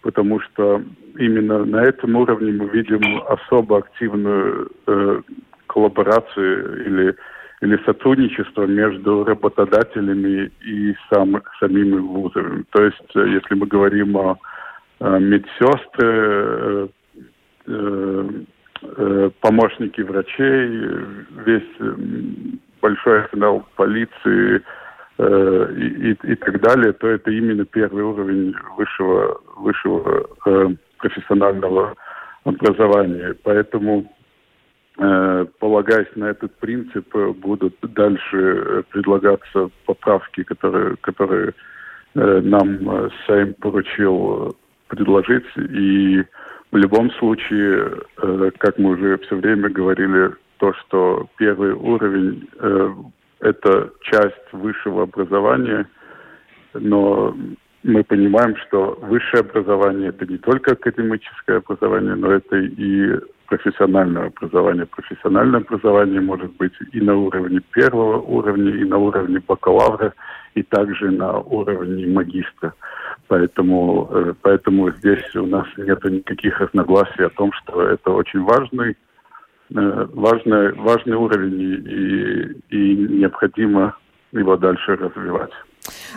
потому 0.03 0.41
что 0.41 0.83
именно 1.19 1.65
на 1.65 1.83
этом 1.85 2.17
уровне 2.17 2.53
мы 2.53 2.69
видим 2.69 3.23
особо 3.29 3.79
активную 3.79 4.71
э, 4.87 5.23
коллаборацию 5.69 6.87
или, 6.87 7.17
или 7.63 7.85
сотрудничество 7.85 8.67
между 8.67 9.25
работодателями 9.25 10.51
и 10.65 10.95
сам, 11.11 11.41
самими 11.61 11.99
вузами. 11.99 12.65
То 12.71 12.85
есть, 12.85 13.17
э, 13.17 13.29
если 13.29 13.55
мы 13.55 13.67
говорим 13.67 14.17
о, 14.17 14.39
о 14.99 15.19
медсестры, 15.19 15.79
э, 16.01 16.89
э, 17.67 18.29
э, 18.83 19.31
помощники 19.41 20.01
врачей, 20.01 20.69
весь 21.47 22.43
большой 22.81 23.23
арсенал 23.23 23.65
полиции 23.77 24.63
э, 25.19 25.75
и, 25.77 26.11
и, 26.33 26.35
так 26.37 26.61
далее, 26.61 26.93
то 26.93 27.09
это 27.09 27.31
именно 27.31 27.65
первый 27.65 28.03
уровень 28.03 28.55
высшего, 28.77 29.41
высшего 29.57 30.29
э, 30.47 30.69
профессионального 30.99 31.95
образования. 32.45 33.35
Поэтому, 33.43 34.13
э, 34.99 35.47
полагаясь 35.59 36.15
на 36.17 36.27
этот 36.31 36.55
принцип, 36.57 37.15
будут 37.15 37.77
дальше 37.83 38.85
предлагаться 38.91 39.71
поправки, 39.87 40.43
которые, 40.43 40.97
которые 41.01 41.55
э, 42.15 42.41
нам 42.43 42.91
э, 42.91 43.09
Сейм 43.27 43.55
поручил 43.55 44.57
предложить. 44.89 45.47
И 45.57 46.23
в 46.71 46.77
любом 46.77 47.11
случае, 47.13 48.01
э, 48.17 48.51
как 48.59 48.79
мы 48.79 48.91
уже 48.91 49.19
все 49.19 49.37
время 49.37 49.69
говорили, 49.69 50.33
то, 50.59 50.73
что 50.75 51.29
первый 51.37 51.73
уровень 51.73 52.49
э, 52.59 52.95
это 53.43 53.91
часть 54.03 54.53
высшего 54.53 55.03
образования, 55.03 55.87
но 56.75 57.37
мы 57.83 58.05
понимаем, 58.05 58.57
что 58.57 58.99
высшее 59.03 59.41
образование 59.41 60.11
это 60.11 60.25
не 60.27 60.39
только 60.39 60.73
академическое 60.73 61.59
образование, 61.59 62.15
но 62.15 62.33
это 62.33 62.57
и 62.57 63.19
профессиональное 63.47 64.29
образование. 64.29 64.87
Профессиональное 64.87 65.61
образование 65.61 66.21
может 66.21 66.53
быть 66.57 66.73
и 66.93 67.01
на 67.01 67.17
уровне 67.17 67.61
первого 67.73 68.19
уровня, 68.19 68.71
и 68.71 68.85
на 68.85 68.99
уровне 68.99 69.43
бакалавра, 69.47 70.15
и 70.55 70.63
также 70.63 71.11
на 71.11 71.39
уровне 71.39 72.07
магистра. 72.07 72.73
Поэтому, 73.27 74.09
э, 74.13 74.35
поэтому 74.41 74.91
здесь 74.93 75.35
у 75.35 75.47
нас 75.47 75.67
нет 75.77 76.03
никаких 76.05 76.61
разногласий 76.61 77.25
о 77.25 77.31
том, 77.31 77.51
что 77.53 77.83
это 77.83 78.11
очень 78.13 78.43
важный 78.43 78.97
важный, 79.75 80.73
важный 80.75 81.17
уровень 81.17 81.61
и, 82.71 82.77
и 82.77 82.97
необходимо 83.21 83.97
его 84.33 84.57
дальше 84.57 84.97
развивать. 84.97 85.51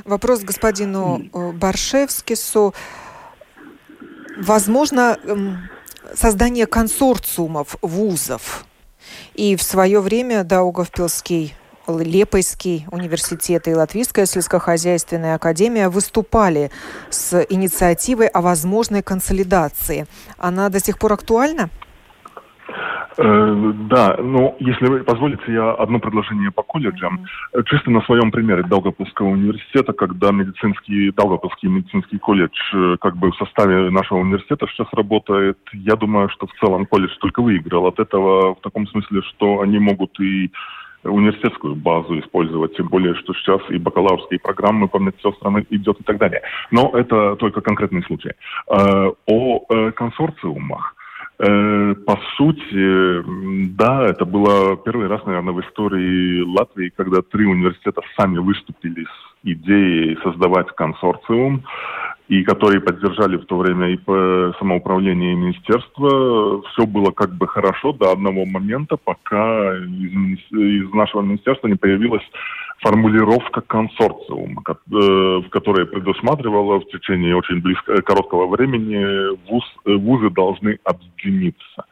Вопрос 0.06 0.43
господину 0.43 1.22
э, 1.34 1.51
Баршевскису. 1.51 2.74
Возможно, 4.38 5.18
эм, 5.24 5.58
создание 6.14 6.68
консорциумов 6.68 7.78
вузов. 7.82 8.66
И 9.34 9.56
в 9.56 9.64
свое 9.64 9.99
время 9.99 10.43
Даугавпилский 10.43 11.53
Лепойский 11.88 12.86
университет 12.91 13.68
и 13.68 13.76
Латвийская 13.76 14.26
сельскохозяйственная 14.26 15.36
академия 15.36 15.89
выступали 15.89 16.72
с 17.10 17.45
инициативой 17.49 18.28
о 18.28 18.41
возможной 18.41 19.03
консолидации. 19.03 20.08
Она 20.38 20.70
до 20.70 20.80
сих 20.80 20.97
пор 20.97 21.14
актуальна? 21.14 21.70
Э, 23.18 23.74
да, 23.89 24.18
ну, 24.20 24.55
если 24.59 24.88
вы 24.88 25.03
позволите, 25.03 25.43
я 25.47 25.72
одно 25.72 25.99
предложение 25.99 26.51
по 26.51 26.63
колледжам. 26.63 27.26
Чисто 27.66 27.91
на 27.91 28.01
своем 28.01 28.32
примере 28.32 28.63
Долгопилского 28.63 29.28
университета, 29.28 29.93
когда 29.93 30.32
медицинский, 30.32 31.11
Долгопилский 31.11 31.70
медицинский 31.70 32.18
колледж 32.18 32.57
э, 32.74 32.97
как 32.99 33.16
бы 33.18 33.32
в 33.32 33.38
составе 33.38 33.89
нашего 33.89 34.20
университета 34.20 34.68
сейчас 34.68 34.88
работает, 34.93 35.57
я 35.74 35.95
думаю, 35.95 36.30
что 36.30 36.47
в 36.47 36.53
целом 36.59 36.86
колледж 36.86 37.16
только 37.20 37.41
выиграл 37.41 37.88
от 37.88 37.99
этого 37.99 38.55
в 38.55 38.61
таком 38.61 38.88
смысле, 38.88 39.22
что 39.22 39.61
они 39.61 39.80
могут 39.80 40.20
и 40.20 40.51
университетскую 41.03 41.76
базу 41.76 42.20
использовать, 42.20 42.76
тем 42.76 42.88
более, 42.88 43.13
что 43.16 43.34
сейчас 43.36 43.61
и 43.70 43.78
бакалаврские 43.78 44.39
программы 44.39 44.88
по 44.88 44.97
медсестрам 44.97 45.61
идет 45.70 45.99
и 45.99 46.03
так 46.03 46.18
далее. 46.18 46.41
Но 46.72 46.91
это 46.95 47.36
только 47.36 47.61
конкретный 47.61 48.03
случай. 48.03 48.32
Э, 48.68 49.11
о 49.28 49.91
консорциумах. 49.91 50.95
Э, 51.38 51.96
по 52.06 52.18
сути, 52.38 53.24
да, 53.76 54.06
это 54.06 54.26
было 54.26 54.78
первый 54.78 55.08
раз, 55.08 55.26
наверное, 55.26 55.54
в 55.54 55.62
истории 55.62 56.42
Латвии, 56.42 56.94
когда 56.96 57.22
три 57.22 57.46
университета 57.46 58.02
сами 58.18 58.38
выступили 58.38 59.04
с 59.04 59.36
идеей 59.44 60.18
создавать 60.24 60.68
консорциум, 60.76 61.64
и 62.30 62.44
которые 62.44 62.82
поддержали 62.82 63.38
в 63.38 63.46
то 63.46 63.58
время 63.58 63.90
и 63.90 63.98
самоуправление 64.60 65.34
и 65.34 65.36
министерство. 65.36 66.62
Все 66.70 66.86
было 66.88 67.12
как 67.12 67.36
бы 67.36 67.48
хорошо 67.48 67.92
до 67.92 68.12
одного 68.12 68.46
момента, 68.46 68.98
пока 68.98 69.76
из, 69.78 70.52
из 70.52 70.94
нашего 70.94 71.22
министерства 71.22 71.68
не 71.68 71.76
появилась 71.76 72.24
формулировка 72.82 73.61
консорциума, 73.61 74.61
э, 74.67 74.73
в 74.91 75.49
которой 75.49 75.86
предусматривала 75.86 76.80
в 76.80 76.88
течение 76.88 77.36
очень 77.36 77.61
близко, 77.61 78.01
короткого 78.01 78.47
времени 78.47 79.36
вуз, 79.49 79.63
э, 79.86 79.93
вузы 79.93 80.30
должны 80.30 80.80
объединиться. 80.84 81.86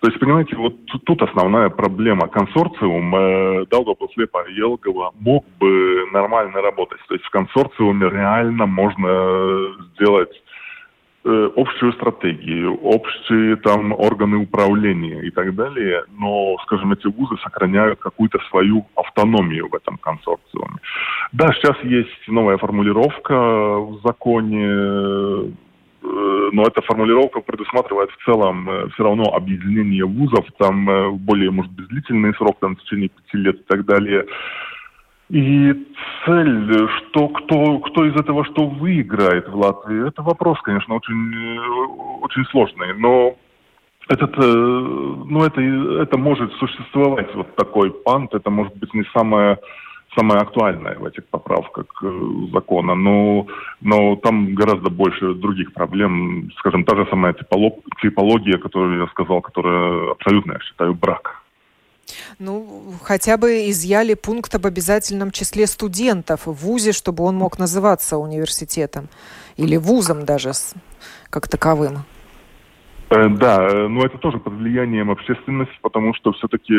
То 0.00 0.08
есть, 0.08 0.20
понимаете, 0.20 0.56
вот 0.56 0.74
тут 1.06 1.22
основная 1.22 1.70
проблема. 1.70 2.28
Консорциум 2.28 3.14
э, 3.16 3.66
Даугавпилс 3.70 4.16
Лепа 4.16 4.44
Елгова 4.48 5.12
мог 5.18 5.44
бы 5.58 6.06
нормально 6.12 6.60
работать. 6.60 7.00
То 7.08 7.14
есть 7.14 7.24
в 7.24 7.30
консорциуме 7.30 8.10
реально 8.10 8.66
можно 8.66 9.08
сделать 9.94 10.30
Э, 10.30 10.53
общую 11.24 11.92
стратегию, 11.94 12.74
общие 12.82 13.56
там 13.56 13.92
органы 13.92 14.36
управления 14.36 15.22
и 15.22 15.30
так 15.30 15.54
далее, 15.54 16.04
но, 16.18 16.56
скажем, 16.64 16.92
эти 16.92 17.06
вузы 17.06 17.36
сохраняют 17.42 17.98
какую-то 18.00 18.38
свою 18.50 18.86
автономию 18.94 19.68
в 19.68 19.74
этом 19.74 19.96
консорциуме. 19.98 20.76
Да, 21.32 21.52
сейчас 21.54 21.76
есть 21.82 22.28
новая 22.28 22.58
формулировка 22.58 23.34
в 23.34 24.00
законе, 24.04 24.66
э, 24.66 25.50
но 26.52 26.62
эта 26.62 26.82
формулировка 26.82 27.40
предусматривает 27.40 28.10
в 28.10 28.24
целом 28.24 28.68
э, 28.68 28.88
все 28.90 29.04
равно 29.04 29.24
объединение 29.34 30.04
вузов, 30.04 30.44
там 30.58 31.16
более, 31.18 31.50
может 31.50 31.72
быть, 31.72 31.88
длительный 31.88 32.34
срок, 32.34 32.58
там 32.60 32.76
в 32.76 32.82
течение 32.82 33.08
пяти 33.08 33.38
лет 33.38 33.56
и 33.56 33.64
так 33.66 33.84
далее. 33.86 34.26
И 35.34 35.72
цель, 36.24 36.88
что 36.96 37.26
кто, 37.26 37.78
кто 37.80 38.04
из 38.04 38.14
этого 38.14 38.44
что 38.44 38.68
выиграет 38.68 39.48
в 39.48 39.56
Латвии, 39.56 40.06
это 40.06 40.22
вопрос, 40.22 40.60
конечно, 40.62 40.94
очень, 40.94 41.58
очень 42.22 42.44
сложный. 42.52 42.94
Но 42.96 43.34
этот, 44.08 44.32
э, 44.38 44.46
ну, 44.46 45.42
это, 45.42 45.60
это 45.60 46.18
может 46.18 46.52
существовать, 46.52 47.34
вот 47.34 47.56
такой 47.56 47.90
пант, 47.90 48.32
это 48.32 48.48
может 48.48 48.76
быть 48.76 48.94
не 48.94 49.02
самое, 49.12 49.58
самое 50.16 50.40
актуальное 50.40 50.96
в 51.00 51.04
этих 51.04 51.26
поправках 51.26 51.86
э, 52.04 52.20
закона, 52.52 52.94
но, 52.94 53.48
но 53.80 54.14
там 54.14 54.54
гораздо 54.54 54.88
больше 54.88 55.34
других 55.34 55.72
проблем, 55.72 56.48
скажем, 56.58 56.84
та 56.84 56.94
же 56.94 57.08
самая 57.10 57.34
типология, 58.00 58.58
которую 58.58 59.00
я 59.00 59.08
сказал, 59.08 59.40
которая 59.40 60.12
абсолютно, 60.12 60.52
я 60.52 60.60
считаю, 60.60 60.94
брак. 60.94 61.43
Ну, 62.38 62.94
хотя 63.02 63.36
бы 63.36 63.70
изъяли 63.70 64.14
пункт 64.14 64.54
об 64.54 64.66
обязательном 64.66 65.30
числе 65.30 65.66
студентов 65.66 66.46
в 66.46 66.52
ВУЗе, 66.52 66.92
чтобы 66.92 67.24
он 67.24 67.36
мог 67.36 67.58
называться 67.58 68.18
университетом 68.18 69.08
или 69.56 69.76
вузом 69.76 70.24
даже 70.24 70.52
как 71.30 71.48
таковым. 71.48 72.04
Э, 73.10 73.28
да, 73.28 73.66
э, 73.68 73.88
но 73.88 74.04
это 74.04 74.18
тоже 74.18 74.38
под 74.38 74.54
влиянием 74.54 75.10
общественности, 75.10 75.74
потому 75.82 76.14
что 76.14 76.32
все-таки 76.32 76.74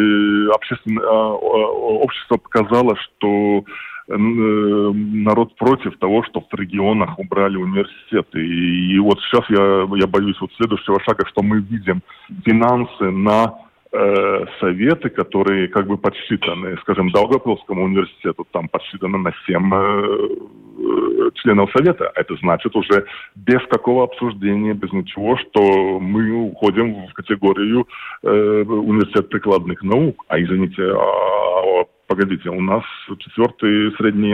обществен... 0.53 0.99
А, 0.99 1.34
общество 1.34 2.38
показало, 2.38 2.95
что 2.95 3.63
э, 4.07 4.15
народ 4.17 5.55
против 5.55 5.97
того, 5.99 6.23
что 6.23 6.41
в 6.41 6.53
регионах 6.55 7.17
убрали 7.19 7.57
университеты. 7.57 8.45
И, 8.45 8.95
и 8.95 8.99
вот 8.99 9.19
сейчас 9.21 9.49
я, 9.49 9.88
я 9.97 10.07
боюсь 10.07 10.39
вот 10.41 10.51
следующего 10.57 10.99
шага, 11.01 11.26
что 11.28 11.41
мы 11.41 11.59
видим 11.59 12.01
финансы 12.43 13.11
на 13.11 13.53
Э, 13.91 14.45
советы, 14.59 15.09
которые 15.09 15.67
как 15.67 15.88
бы 15.88 15.97
подсчитаны, 15.97 16.75
скажем, 16.81 17.11
Долгопилскому 17.11 17.83
университету, 17.83 18.45
там 18.51 18.67
подсчитано 18.67 19.19
на 19.19 19.31
7 19.45 19.73
э, 19.73 19.77
э, 19.77 21.29
членов 21.36 21.71
совета. 21.71 22.11
Это 22.15 22.36
значит 22.38 22.75
уже 22.75 23.05
без 23.36 23.61
какого 23.69 24.03
обсуждения, 24.05 24.73
без 24.73 24.91
ничего, 24.91 25.38
что 25.38 25.99
мы 25.99 26.31
уходим 26.31 27.07
в 27.07 27.13
категорию 27.13 27.88
э, 28.23 28.63
университет 28.63 29.29
прикладных 29.29 29.83
наук. 29.83 30.25
А 30.29 30.41
извините, 30.41 30.81
а, 30.81 31.86
погодите, 32.07 32.49
у 32.49 32.61
нас 32.61 32.83
четвертый 33.19 33.95
средний 33.97 34.33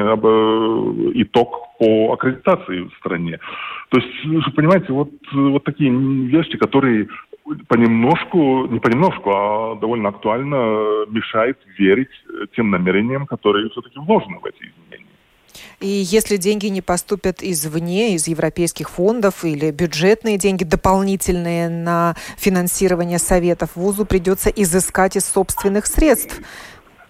итог 1.21 1.67
по 1.77 2.13
аккредитации 2.13 2.83
в 2.83 2.93
стране. 2.99 3.37
То 3.89 3.99
есть, 3.99 4.25
вы 4.25 4.41
понимаете, 4.55 4.93
вот, 4.93 5.09
вот 5.33 5.63
такие 5.65 5.91
вещи, 5.91 6.57
которые 6.57 7.07
понемножку, 7.67 8.67
не 8.67 8.79
понемножку, 8.79 9.29
а 9.31 9.75
довольно 9.75 10.09
актуально 10.09 11.05
мешает 11.07 11.57
верить 11.77 12.09
тем 12.55 12.69
намерениям, 12.69 13.25
которые 13.25 13.69
все-таки 13.69 13.99
вложены 13.99 14.39
в 14.39 14.45
эти 14.45 14.57
изменения. 14.57 15.07
И 15.79 15.87
если 15.87 16.37
деньги 16.37 16.67
не 16.67 16.81
поступят 16.81 17.41
извне, 17.41 18.15
из 18.15 18.27
европейских 18.27 18.89
фондов 18.89 19.43
или 19.43 19.71
бюджетные 19.71 20.37
деньги 20.37 20.63
дополнительные 20.63 21.69
на 21.69 22.15
финансирование 22.37 23.19
советов, 23.19 23.71
вузу 23.75 24.05
придется 24.05 24.49
изыскать 24.49 25.15
из 25.15 25.25
собственных 25.25 25.87
средств. 25.87 26.39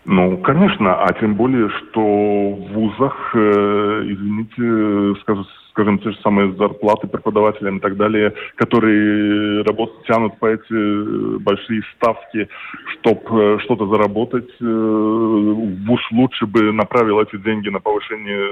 Ну, 0.06 0.38
конечно, 0.38 0.96
а 1.04 1.14
тем 1.20 1.36
более, 1.36 1.70
что 1.70 2.02
в 2.02 2.74
вузах, 2.74 3.36
э, 3.36 4.04
извините, 4.08 5.22
скажу, 5.22 5.46
скажем, 5.70 6.00
те 6.00 6.12
же 6.12 6.18
самые 6.24 6.54
зарплаты 6.54 7.08
преподавателям 7.08 7.78
и 7.78 7.80
так 7.80 7.98
далее, 7.98 8.34
которые 8.56 9.62
работают, 9.62 10.06
тянут 10.08 10.40
по 10.40 10.48
эти 10.48 10.74
э, 10.74 11.38
большие 11.40 11.84
ставки, 11.96 12.50
чтобы 12.94 13.22
э, 13.30 13.60
что-то 13.60 13.88
заработать. 13.88 14.50
Э, 14.60 14.66
вуз 14.66 16.02
лучше 16.12 16.48
бы 16.48 16.72
направил 16.74 17.22
эти 17.22 17.38
деньги 17.38 17.70
на 17.70 17.80
повышение 17.80 18.48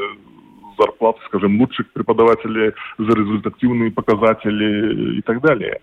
зарплат, 0.80 1.18
скажем, 1.26 1.60
лучших 1.60 1.92
преподавателей 1.92 2.74
за 2.98 3.12
результативные 3.14 3.92
показатели 3.92 5.18
и 5.18 5.22
так 5.22 5.42
далее. 5.42 5.80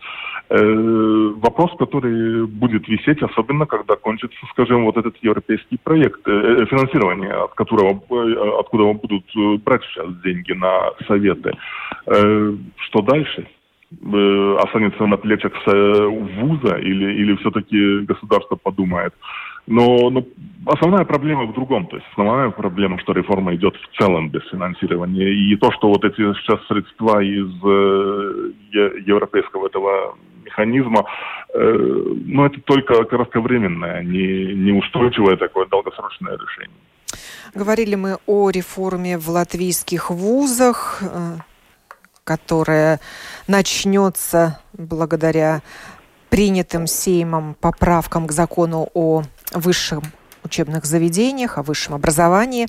Э, 0.48 1.32
вопрос, 1.36 1.72
который 1.78 2.46
будет 2.46 2.88
висеть, 2.88 3.22
особенно 3.22 3.66
когда 3.66 3.96
кончится, 3.96 4.38
скажем, 4.52 4.84
вот 4.84 4.96
этот 4.96 5.16
европейский 5.22 5.76
проект, 5.82 6.20
э, 6.26 6.30
э 6.30 6.66
финансирование, 6.66 7.32
от 7.32 7.54
которого, 7.54 8.00
э, 8.10 8.58
откуда 8.60 8.92
будут 8.92 9.24
брать 9.64 9.82
сейчас 9.84 10.06
деньги 10.24 10.52
на 10.52 10.92
советы. 11.06 11.52
Что 12.06 13.02
дальше? 13.02 13.46
останется 14.58 15.06
на 15.06 15.16
плечах 15.16 15.52
вуза 15.64 16.76
или, 16.76 17.14
или 17.22 17.36
все-таки 17.36 18.00
государство 18.00 18.56
подумает. 18.56 19.14
Но, 19.66 20.10
но 20.10 20.24
основная 20.66 21.04
проблема 21.04 21.46
в 21.46 21.52
другом. 21.52 21.86
То 21.86 21.96
есть 21.96 22.06
основная 22.12 22.50
проблема, 22.50 22.98
что 23.00 23.12
реформа 23.12 23.54
идет 23.54 23.74
в 23.76 23.98
целом 23.98 24.30
без 24.30 24.42
финансирования. 24.50 25.28
И 25.28 25.56
то, 25.56 25.72
что 25.72 25.88
вот 25.88 26.04
эти 26.04 26.16
сейчас 26.16 26.64
средства 26.66 27.22
из 27.22 27.50
э, 27.64 28.52
европейского 29.06 29.66
этого 29.66 30.16
механизма, 30.44 31.04
э, 31.54 31.58
ну, 32.26 32.44
это 32.44 32.60
только 32.60 33.04
кратковременное, 33.04 34.02
не, 34.02 34.54
неустойчивое 34.54 35.36
такое 35.36 35.66
долгосрочное 35.66 36.34
решение. 36.34 36.78
Говорили 37.54 37.94
мы 37.94 38.18
о 38.26 38.50
реформе 38.50 39.18
в 39.18 39.28
латвийских 39.28 40.10
вузах, 40.10 41.02
э, 41.02 41.36
которая 42.24 43.00
начнется 43.48 44.60
благодаря 44.72 45.62
принятым 46.28 46.86
Сеймом 46.86 47.54
поправкам 47.54 48.26
к 48.26 48.32
закону 48.32 48.88
о 48.94 49.22
высших 49.56 50.00
учебных 50.44 50.84
заведениях, 50.84 51.58
о 51.58 51.62
высшем 51.62 51.94
образовании. 51.94 52.68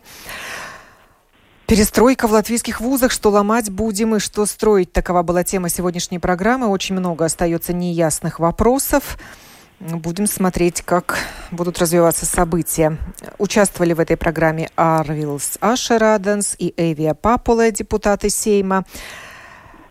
Перестройка 1.67 2.27
в 2.27 2.31
латвийских 2.31 2.79
вузах, 2.79 3.11
что 3.11 3.29
ломать 3.29 3.69
будем 3.69 4.15
и 4.15 4.19
что 4.19 4.45
строить. 4.45 4.93
Такова 4.93 5.21
была 5.21 5.43
тема 5.43 5.67
сегодняшней 5.67 6.17
программы. 6.17 6.67
Очень 6.67 6.95
много 6.95 7.25
остается 7.25 7.73
неясных 7.73 8.39
вопросов. 8.39 9.17
Будем 9.79 10.27
смотреть, 10.27 10.81
как 10.81 11.19
будут 11.51 11.77
развиваться 11.77 12.25
события. 12.25 12.97
Участвовали 13.37 13.93
в 13.93 13.99
этой 13.99 14.17
программе 14.17 14.69
Арвилс 14.75 15.57
Ашераденс 15.59 16.55
и 16.57 16.73
Эвия 16.77 17.13
Папула, 17.13 17.69
депутаты 17.69 18.29
Сейма. 18.29 18.85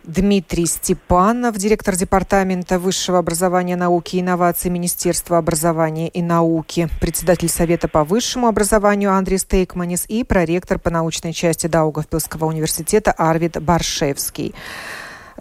Дмитрий 0.07 0.67
Степанов, 0.67 1.57
директор 1.57 1.97
Департамента 1.97 2.79
высшего 2.79 3.19
образования, 3.19 3.75
науки 3.75 4.17
и 4.17 4.21
инноваций 4.21 4.71
Министерства 4.71 5.37
образования 5.37 6.09
и 6.09 6.23
науки, 6.23 6.89
председатель 7.01 7.49
Совета 7.49 7.89
по 7.89 8.05
высшему 8.05 8.47
образованию 8.47 9.13
Андрей 9.13 9.39
Стейкманис 9.39 10.05
и 10.07 10.23
проректор 10.23 10.79
по 10.79 10.91
научной 10.91 11.33
части 11.33 11.67
Даугавпилского 11.67 12.45
университета 12.45 13.11
Арвид 13.11 13.61
Баршевский. 13.61 14.55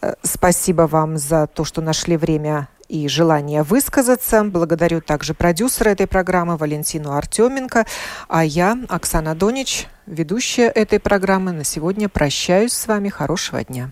Э, 0.02 0.16
спасибо 0.24 0.84
вам 0.84 1.20
за 1.20 1.46
то, 1.46 1.64
что 1.64 1.82
нашли 1.82 2.18
время 2.18 2.68
и 2.90 3.08
желание 3.08 3.62
высказаться. 3.62 4.44
Благодарю 4.44 5.00
также 5.00 5.36
продюсера 5.36 5.90
этой 5.90 6.08
программы 6.08 6.58
Валентину 6.58 7.12
Артеменко. 7.12 7.86
А 8.28 8.44
я, 8.44 8.76
Оксана 8.90 9.36
Донич, 9.36 9.88
ведущая 10.08 10.70
этой 10.70 11.00
программы, 11.00 11.52
на 11.52 11.64
сегодня 11.64 12.10
прощаюсь 12.10 12.74
с 12.74 12.88
вами. 12.88 13.10
Хорошего 13.10 13.64
дня. 13.64 13.92